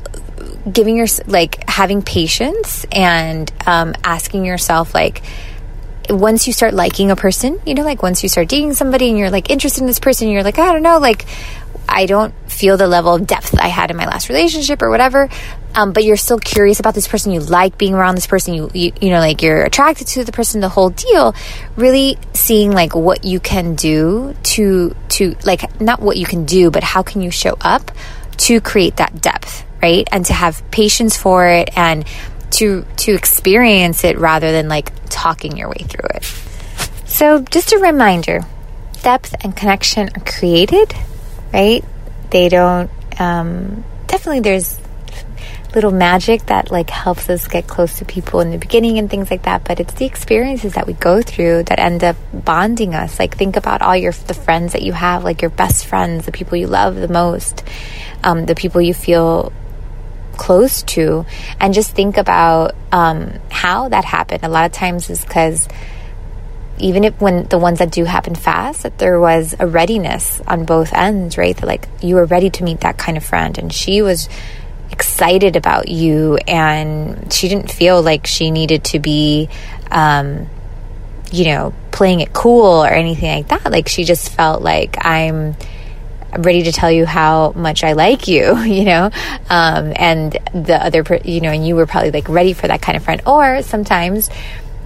giving 0.70 0.96
your 0.96 1.06
like 1.26 1.68
having 1.68 2.02
patience 2.02 2.84
and 2.90 3.50
um, 3.66 3.94
asking 4.02 4.44
yourself 4.44 4.94
like 4.94 5.22
once 6.10 6.46
you 6.46 6.52
start 6.52 6.74
liking 6.74 7.10
a 7.10 7.16
person, 7.16 7.58
you 7.64 7.74
know, 7.74 7.82
like 7.82 8.02
once 8.02 8.22
you 8.22 8.28
start 8.28 8.48
dating 8.48 8.74
somebody 8.74 9.08
and 9.08 9.18
you're 9.18 9.30
like 9.30 9.50
interested 9.50 9.80
in 9.80 9.86
this 9.86 10.00
person, 10.00 10.28
you're 10.28 10.42
like, 10.42 10.58
I 10.58 10.72
don't 10.72 10.82
know, 10.82 10.98
like 10.98 11.24
I 11.88 12.06
don't 12.06 12.34
feel 12.50 12.76
the 12.76 12.86
level 12.86 13.14
of 13.14 13.26
depth 13.26 13.58
I 13.58 13.68
had 13.68 13.90
in 13.90 13.96
my 13.96 14.06
last 14.06 14.28
relationship 14.28 14.82
or 14.82 14.90
whatever. 14.90 15.28
Um, 15.74 15.92
but 15.92 16.04
you're 16.04 16.16
still 16.16 16.38
curious 16.38 16.80
about 16.80 16.94
this 16.94 17.08
person. 17.08 17.32
You 17.32 17.40
like 17.40 17.76
being 17.78 17.94
around 17.94 18.14
this 18.14 18.26
person. 18.26 18.54
You, 18.54 18.70
you, 18.72 18.92
you 19.00 19.10
know, 19.10 19.18
like 19.18 19.42
you're 19.42 19.64
attracted 19.64 20.06
to 20.08 20.24
the 20.24 20.32
person, 20.32 20.60
the 20.60 20.68
whole 20.68 20.90
deal. 20.90 21.34
Really 21.76 22.16
seeing 22.32 22.70
like 22.70 22.94
what 22.94 23.24
you 23.24 23.40
can 23.40 23.74
do 23.74 24.34
to, 24.44 24.94
to 25.10 25.36
like, 25.44 25.80
not 25.80 26.00
what 26.00 26.16
you 26.16 26.26
can 26.26 26.44
do, 26.44 26.70
but 26.70 26.82
how 26.82 27.02
can 27.02 27.22
you 27.22 27.30
show 27.30 27.56
up 27.60 27.90
to 28.36 28.60
create 28.60 28.96
that 28.96 29.20
depth, 29.20 29.64
right? 29.82 30.06
And 30.12 30.24
to 30.26 30.32
have 30.32 30.62
patience 30.70 31.16
for 31.16 31.46
it 31.46 31.76
and 31.76 32.04
to 32.54 32.86
to 32.96 33.12
experience 33.14 34.04
it 34.04 34.18
rather 34.18 34.52
than 34.52 34.68
like 34.68 34.92
talking 35.08 35.56
your 35.56 35.68
way 35.68 35.84
through 35.88 36.08
it. 36.14 36.24
So, 37.06 37.40
just 37.42 37.72
a 37.72 37.78
reminder, 37.78 38.42
depth 39.02 39.34
and 39.42 39.56
connection 39.56 40.08
are 40.14 40.24
created, 40.24 40.94
right? 41.54 41.84
They 42.30 42.48
don't 42.48 42.90
um, 43.20 43.84
definitely 44.06 44.40
there's 44.40 44.78
little 45.74 45.90
magic 45.90 46.46
that 46.46 46.70
like 46.70 46.90
helps 46.90 47.28
us 47.28 47.48
get 47.48 47.66
close 47.66 47.98
to 47.98 48.04
people 48.04 48.40
in 48.40 48.50
the 48.50 48.58
beginning 48.58 48.98
and 48.98 49.10
things 49.10 49.28
like 49.28 49.42
that 49.42 49.64
but 49.64 49.80
it's 49.80 49.94
the 49.94 50.04
experiences 50.04 50.74
that 50.74 50.86
we 50.86 50.92
go 50.92 51.20
through 51.20 51.64
that 51.64 51.80
end 51.80 52.04
up 52.04 52.14
bonding 52.32 52.94
us 52.94 53.18
like 53.18 53.36
think 53.36 53.56
about 53.56 53.82
all 53.82 53.96
your 53.96 54.12
the 54.12 54.34
friends 54.34 54.72
that 54.72 54.82
you 54.82 54.92
have 54.92 55.24
like 55.24 55.42
your 55.42 55.50
best 55.50 55.84
friends 55.84 56.26
the 56.26 56.30
people 56.30 56.56
you 56.56 56.68
love 56.68 56.94
the 56.94 57.08
most 57.08 57.64
um, 58.22 58.46
the 58.46 58.54
people 58.54 58.80
you 58.80 58.94
feel 58.94 59.52
close 60.34 60.82
to 60.82 61.24
and 61.60 61.74
just 61.74 61.92
think 61.92 62.16
about 62.16 62.74
um, 62.92 63.32
how 63.50 63.88
that 63.88 64.04
happened. 64.04 64.44
A 64.44 64.48
lot 64.48 64.66
of 64.66 64.72
times 64.72 65.10
is 65.10 65.24
because 65.24 65.68
even 66.78 67.04
if 67.04 67.20
when 67.20 67.44
the 67.44 67.58
ones 67.58 67.78
that 67.78 67.90
do 67.90 68.04
happen 68.04 68.34
fast, 68.34 68.82
that 68.82 68.98
there 68.98 69.20
was 69.20 69.54
a 69.58 69.66
readiness 69.66 70.40
on 70.46 70.64
both 70.64 70.92
ends, 70.92 71.38
right? 71.38 71.56
That 71.56 71.66
like 71.66 71.88
you 72.02 72.16
were 72.16 72.24
ready 72.24 72.50
to 72.50 72.64
meet 72.64 72.80
that 72.80 72.98
kind 72.98 73.16
of 73.16 73.24
friend 73.24 73.56
and 73.58 73.72
she 73.72 74.02
was 74.02 74.28
excited 74.90 75.56
about 75.56 75.88
you 75.88 76.36
and 76.46 77.32
she 77.32 77.48
didn't 77.48 77.70
feel 77.70 78.00
like 78.02 78.26
she 78.26 78.50
needed 78.50 78.84
to 78.84 78.98
be 78.98 79.48
um, 79.90 80.48
you 81.32 81.46
know, 81.46 81.74
playing 81.90 82.20
it 82.20 82.32
cool 82.32 82.84
or 82.84 82.88
anything 82.88 83.28
like 83.28 83.48
that. 83.48 83.70
Like 83.70 83.88
she 83.88 84.04
just 84.04 84.30
felt 84.30 84.62
like 84.62 84.96
I'm 85.04 85.56
ready 86.38 86.64
to 86.64 86.72
tell 86.72 86.90
you 86.90 87.06
how 87.06 87.52
much 87.52 87.84
I 87.84 87.92
like 87.92 88.28
you, 88.28 88.58
you 88.62 88.84
know, 88.84 89.10
um, 89.50 89.92
and 89.96 90.32
the 90.52 90.78
other, 90.80 91.04
you 91.24 91.40
know, 91.40 91.50
and 91.50 91.66
you 91.66 91.76
were 91.76 91.86
probably 91.86 92.10
like 92.10 92.28
ready 92.28 92.52
for 92.52 92.68
that 92.68 92.82
kind 92.82 92.96
of 92.96 93.04
friend. 93.04 93.22
Or 93.26 93.62
sometimes 93.62 94.30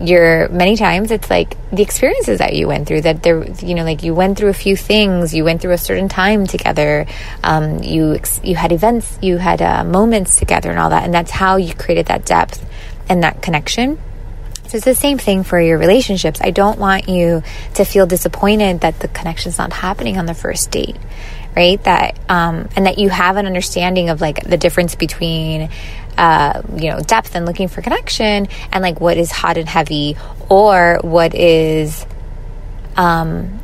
you're 0.00 0.48
many 0.48 0.76
times 0.76 1.10
it's 1.10 1.28
like 1.28 1.56
the 1.70 1.82
experiences 1.82 2.38
that 2.38 2.54
you 2.54 2.68
went 2.68 2.86
through 2.86 3.02
that 3.02 3.22
there, 3.22 3.44
you 3.60 3.74
know, 3.74 3.84
like 3.84 4.02
you 4.02 4.14
went 4.14 4.38
through 4.38 4.48
a 4.48 4.54
few 4.54 4.76
things, 4.76 5.34
you 5.34 5.44
went 5.44 5.60
through 5.60 5.72
a 5.72 5.78
certain 5.78 6.08
time 6.08 6.46
together, 6.46 7.06
um, 7.42 7.82
you 7.82 8.14
ex- 8.14 8.40
you 8.44 8.54
had 8.54 8.72
events, 8.72 9.18
you 9.20 9.38
had 9.38 9.60
uh, 9.60 9.84
moments 9.84 10.36
together, 10.36 10.70
and 10.70 10.78
all 10.78 10.90
that, 10.90 11.04
and 11.04 11.12
that's 11.12 11.30
how 11.30 11.56
you 11.56 11.74
created 11.74 12.06
that 12.06 12.24
depth 12.24 12.64
and 13.08 13.22
that 13.22 13.42
connection. 13.42 14.00
So 14.68 14.76
it's 14.76 14.84
the 14.84 14.94
same 14.94 15.16
thing 15.16 15.44
for 15.44 15.58
your 15.58 15.78
relationships. 15.78 16.40
I 16.42 16.50
don't 16.50 16.78
want 16.78 17.08
you 17.08 17.42
to 17.74 17.84
feel 17.84 18.06
disappointed 18.06 18.82
that 18.82 19.00
the 19.00 19.08
connection's 19.08 19.56
not 19.56 19.72
happening 19.72 20.18
on 20.18 20.26
the 20.26 20.34
first 20.34 20.70
date 20.70 20.96
right? 21.58 21.82
That 21.82 22.16
um, 22.30 22.68
and 22.76 22.86
that 22.86 22.98
you 22.98 23.08
have 23.08 23.36
an 23.36 23.46
understanding 23.46 24.10
of 24.10 24.20
like 24.20 24.44
the 24.44 24.56
difference 24.56 24.94
between 24.94 25.70
uh, 26.16 26.62
you 26.76 26.90
know 26.90 27.00
depth 27.00 27.34
and 27.34 27.44
looking 27.46 27.66
for 27.66 27.82
connection, 27.82 28.46
and 28.70 28.80
like 28.80 29.00
what 29.00 29.16
is 29.16 29.32
hot 29.32 29.58
and 29.58 29.68
heavy, 29.68 30.16
or 30.48 31.00
what 31.02 31.34
is 31.34 32.06
um, 32.96 33.58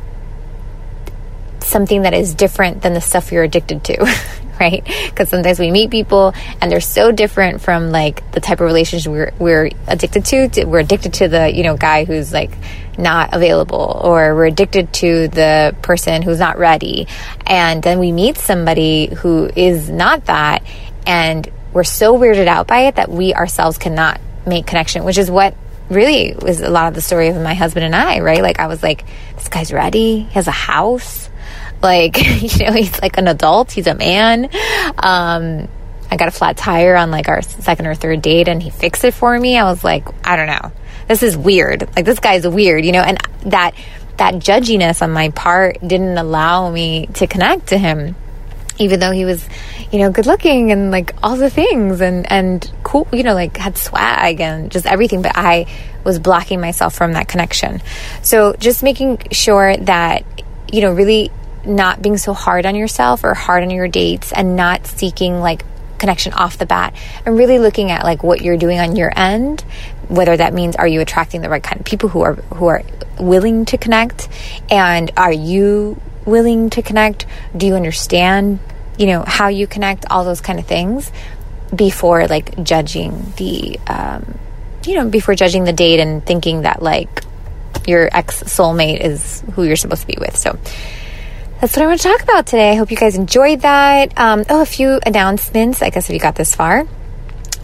something 1.61 2.01
that 2.01 2.13
is 2.13 2.35
different 2.35 2.81
than 2.81 2.93
the 2.93 3.01
stuff 3.01 3.31
you're 3.31 3.43
addicted 3.43 3.81
to. 3.85 3.95
right? 4.59 4.83
Because 4.83 5.29
sometimes 5.29 5.59
we 5.59 5.71
meet 5.71 5.91
people 5.91 6.33
and 6.61 6.71
they're 6.71 6.81
so 6.81 7.11
different 7.11 7.61
from 7.61 7.91
like 7.91 8.31
the 8.31 8.39
type 8.39 8.59
of 8.59 8.65
relationship 8.65 9.11
we're, 9.11 9.31
we're 9.39 9.69
addicted 9.87 10.25
to. 10.25 10.65
We're 10.65 10.79
addicted 10.79 11.15
to 11.15 11.27
the, 11.27 11.53
you 11.53 11.63
know, 11.63 11.77
guy 11.77 12.05
who's 12.05 12.31
like 12.31 12.51
not 12.97 13.33
available 13.33 13.99
or 14.03 14.35
we're 14.35 14.45
addicted 14.45 14.93
to 14.93 15.27
the 15.27 15.75
person 15.81 16.21
who's 16.21 16.39
not 16.39 16.57
ready. 16.57 17.07
And 17.45 17.83
then 17.83 17.99
we 17.99 18.11
meet 18.11 18.37
somebody 18.37 19.13
who 19.13 19.49
is 19.55 19.89
not 19.89 20.25
that 20.25 20.63
and 21.05 21.49
we're 21.73 21.83
so 21.83 22.17
weirded 22.17 22.47
out 22.47 22.67
by 22.67 22.81
it 22.81 22.95
that 22.95 23.09
we 23.09 23.33
ourselves 23.33 23.77
cannot 23.77 24.21
make 24.45 24.65
connection, 24.65 25.03
which 25.03 25.17
is 25.17 25.29
what 25.29 25.55
really 25.89 26.35
was 26.41 26.61
a 26.61 26.69
lot 26.69 26.87
of 26.87 26.95
the 26.95 27.01
story 27.01 27.27
of 27.27 27.35
my 27.41 27.53
husband 27.53 27.85
and 27.85 27.95
I, 27.95 28.19
right? 28.19 28.41
Like 28.41 28.59
I 28.59 28.67
was 28.67 28.81
like, 28.81 29.05
this 29.35 29.49
guy's 29.49 29.71
ready. 29.71 30.21
He 30.21 30.33
has 30.33 30.47
a 30.47 30.51
house. 30.51 31.24
Like, 31.81 32.17
you 32.41 32.65
know, 32.65 32.73
he's 32.73 33.01
like 33.01 33.17
an 33.17 33.27
adult. 33.27 33.71
He's 33.71 33.87
a 33.87 33.95
man. 33.95 34.45
Um, 34.97 35.67
I 36.11 36.17
got 36.17 36.27
a 36.27 36.31
flat 36.31 36.57
tire 36.57 36.95
on 36.95 37.11
like 37.11 37.29
our 37.29 37.41
second 37.41 37.87
or 37.87 37.95
third 37.95 38.21
date 38.21 38.47
and 38.47 38.61
he 38.61 38.69
fixed 38.69 39.03
it 39.03 39.13
for 39.13 39.37
me. 39.37 39.57
I 39.57 39.63
was 39.63 39.83
like, 39.83 40.07
I 40.25 40.35
don't 40.35 40.47
know 40.47 40.71
this 41.07 41.23
is 41.23 41.37
weird. 41.37 41.87
Like 41.95 42.05
this 42.05 42.19
guy's 42.19 42.47
weird, 42.47 42.85
you 42.85 42.91
know, 42.91 43.01
and 43.01 43.17
that 43.45 43.71
that 44.17 44.35
judginess 44.35 45.01
on 45.01 45.11
my 45.11 45.29
part 45.29 45.77
didn't 45.85 46.17
allow 46.17 46.71
me 46.71 47.07
to 47.07 47.27
connect 47.27 47.67
to 47.67 47.77
him 47.77 48.15
even 48.77 48.99
though 48.99 49.11
he 49.11 49.25
was 49.25 49.45
you 49.91 49.99
know 49.99 50.09
good 50.09 50.25
looking 50.25 50.71
and 50.71 50.89
like 50.89 51.13
all 51.21 51.35
the 51.35 51.49
things 51.49 51.99
and 51.99 52.29
and 52.31 52.71
cool 52.83 53.07
you 53.11 53.23
know 53.23 53.33
like 53.33 53.55
had 53.57 53.77
swag 53.77 54.39
and 54.39 54.71
just 54.71 54.85
everything 54.85 55.21
but 55.21 55.33
i 55.35 55.65
was 56.05 56.17
blocking 56.17 56.61
myself 56.61 56.93
from 56.93 57.13
that 57.13 57.27
connection 57.27 57.81
so 58.21 58.53
just 58.53 58.83
making 58.83 59.17
sure 59.31 59.75
that 59.77 60.25
you 60.71 60.81
know 60.81 60.93
really 60.93 61.29
not 61.65 62.01
being 62.01 62.17
so 62.17 62.33
hard 62.33 62.65
on 62.65 62.75
yourself 62.75 63.23
or 63.23 63.33
hard 63.33 63.63
on 63.63 63.69
your 63.69 63.87
dates 63.87 64.31
and 64.31 64.55
not 64.55 64.87
seeking 64.87 65.39
like 65.39 65.63
connection 65.97 66.33
off 66.33 66.57
the 66.57 66.65
bat 66.65 66.93
and 67.25 67.37
really 67.37 67.57
looking 67.57 67.89
at 67.89 68.03
like 68.03 68.21
what 68.21 68.41
you're 68.41 68.57
doing 68.57 68.79
on 68.79 68.95
your 68.95 69.11
end 69.15 69.63
whether 70.07 70.35
that 70.35 70.53
means 70.53 70.75
are 70.75 70.87
you 70.87 71.01
attracting 71.01 71.41
the 71.41 71.49
right 71.49 71.63
kind 71.63 71.79
of 71.79 71.85
people 71.85 72.09
who 72.09 72.21
are 72.21 72.33
who 72.33 72.67
are 72.67 72.83
willing 73.19 73.65
to 73.65 73.77
connect 73.77 74.27
and 74.69 75.11
are 75.17 75.31
you 75.31 75.99
willing 76.25 76.69
to 76.71 76.81
connect? 76.81 77.25
Do 77.55 77.65
you 77.65 77.75
understand 77.75 78.59
you 78.97 79.07
know 79.07 79.23
how 79.25 79.47
you 79.49 79.67
connect? 79.67 80.05
All 80.09 80.23
those 80.23 80.41
kind 80.41 80.59
of 80.59 80.65
things 80.65 81.11
before 81.75 82.27
like 82.27 82.63
judging 82.63 83.33
the 83.37 83.79
um, 83.87 84.37
you 84.85 84.95
know 84.95 85.09
before 85.09 85.35
judging 85.35 85.63
the 85.63 85.73
date 85.73 85.99
and 85.99 86.25
thinking 86.25 86.61
that 86.61 86.81
like 86.81 87.23
your 87.87 88.09
ex 88.11 88.43
soulmate 88.43 89.01
is 89.01 89.43
who 89.53 89.63
you're 89.63 89.75
supposed 89.75 90.01
to 90.01 90.07
be 90.07 90.17
with. 90.19 90.35
So 90.37 90.57
that's 91.59 91.75
what 91.75 91.83
I 91.83 91.87
want 91.87 92.01
to 92.01 92.07
talk 92.07 92.21
about 92.21 92.45
today. 92.45 92.71
I 92.71 92.75
hope 92.75 92.91
you 92.91 92.97
guys 92.97 93.15
enjoyed 93.15 93.61
that. 93.61 94.17
Um, 94.17 94.43
oh, 94.49 94.61
a 94.61 94.65
few 94.65 94.99
announcements, 95.05 95.81
I 95.81 95.89
guess, 95.89 96.09
if 96.09 96.13
you 96.13 96.19
got 96.19 96.35
this 96.35 96.55
far. 96.55 96.85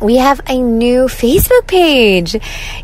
We 0.01 0.17
have 0.17 0.41
a 0.47 0.59
new 0.61 1.03
Facebook 1.03 1.67
page. 1.67 2.35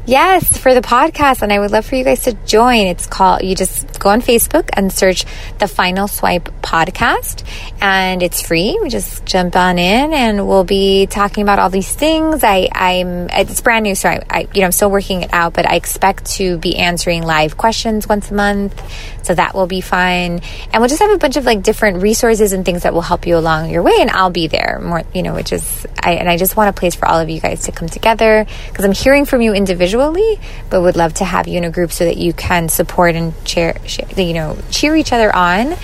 Yes, 0.05 0.57
for 0.57 0.73
the 0.73 0.81
podcast. 0.81 1.41
And 1.41 1.51
I 1.51 1.59
would 1.59 1.71
love 1.71 1.85
for 1.85 1.95
you 1.95 2.03
guys 2.03 2.21
to 2.23 2.33
join. 2.45 2.87
It's 2.87 3.07
called, 3.07 3.41
you 3.41 3.55
just 3.55 3.99
go 3.99 4.09
on 4.09 4.21
Facebook 4.21 4.69
and 4.73 4.93
search 4.93 5.25
the 5.57 5.67
Final 5.67 6.07
Swipe 6.07 6.49
podcast. 6.61 7.43
And 7.81 8.21
it's 8.21 8.41
free. 8.41 8.77
We 8.81 8.89
just 8.89 9.25
jump 9.25 9.55
on 9.55 9.79
in 9.79 10.13
and 10.13 10.47
we'll 10.47 10.63
be 10.63 11.07
talking 11.07 11.41
about 11.41 11.57
all 11.57 11.69
these 11.69 11.93
things. 11.93 12.43
I, 12.43 12.69
I'm, 12.71 13.29
it's 13.29 13.61
brand 13.61 13.83
new. 13.83 13.95
So 13.95 14.09
I, 14.09 14.21
I, 14.29 14.47
you 14.53 14.61
know, 14.61 14.65
I'm 14.67 14.71
still 14.71 14.91
working 14.91 15.23
it 15.23 15.33
out, 15.33 15.53
but 15.53 15.67
I 15.67 15.75
expect 15.75 16.25
to 16.37 16.57
be 16.59 16.77
answering 16.77 17.23
live 17.23 17.57
questions 17.57 18.07
once 18.07 18.29
a 18.29 18.35
month. 18.35 18.79
So 19.23 19.33
that 19.33 19.55
will 19.55 19.67
be 19.67 19.81
fun. 19.81 20.41
And 20.71 20.75
we'll 20.75 20.87
just 20.87 21.01
have 21.01 21.11
a 21.11 21.17
bunch 21.17 21.35
of 21.35 21.45
like 21.45 21.63
different 21.63 22.03
resources 22.03 22.53
and 22.53 22.63
things 22.63 22.83
that 22.83 22.93
will 22.93 23.01
help 23.01 23.25
you 23.25 23.37
along 23.37 23.71
your 23.71 23.81
way. 23.81 23.95
And 23.99 24.11
I'll 24.11 24.29
be 24.29 24.47
there 24.47 24.79
more, 24.81 25.03
you 25.13 25.23
know, 25.23 25.33
which 25.33 25.51
is, 25.51 25.85
I, 25.99 26.13
and 26.13 26.29
I 26.29 26.37
just 26.37 26.55
want 26.55 26.69
a 26.69 26.73
place 26.73 26.95
for 26.95 27.06
all 27.07 27.19
of 27.19 27.29
you 27.29 27.39
guys 27.39 27.63
to 27.63 27.71
come 27.71 27.87
together 27.89 28.45
because 28.67 28.85
I'm 28.85 28.91
hearing 28.91 29.25
from 29.25 29.41
you 29.41 29.53
individually, 29.53 30.39
but 30.69 30.81
would 30.81 30.95
love 30.95 31.13
to 31.15 31.25
have 31.25 31.47
you 31.47 31.57
in 31.57 31.63
a 31.63 31.71
group 31.71 31.91
so 31.91 32.05
that 32.05 32.17
you 32.17 32.33
can 32.33 32.69
support 32.69 33.15
and 33.15 33.33
cheer, 33.45 33.77
you 34.15 34.33
know, 34.33 34.57
cheer 34.69 34.95
each 34.95 35.13
other 35.13 35.33
on 35.35 35.75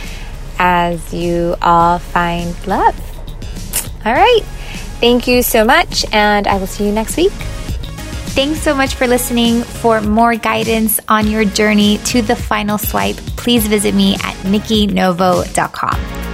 as 0.59 1.13
you 1.13 1.55
all 1.61 1.99
find 1.99 2.55
love. 2.67 2.95
All 4.05 4.13
right. 4.13 4.41
Thank 4.99 5.27
you 5.27 5.43
so 5.43 5.65
much, 5.65 6.05
and 6.13 6.47
I 6.47 6.57
will 6.57 6.67
see 6.67 6.85
you 6.85 6.93
next 6.93 7.17
week. 7.17 7.33
Thanks 8.33 8.61
so 8.61 8.73
much 8.73 8.95
for 8.95 9.05
listening. 9.05 9.61
For 9.61 10.01
more 10.01 10.35
guidance 10.35 10.99
on 11.07 11.27
your 11.27 11.45
journey 11.45 11.99
to 12.05 12.21
the 12.21 12.35
final 12.35 12.77
swipe, 12.77 13.17
please 13.37 13.67
visit 13.67 13.93
me 13.93 14.15
at 14.15 14.35
nikkinovo.com. 14.43 16.32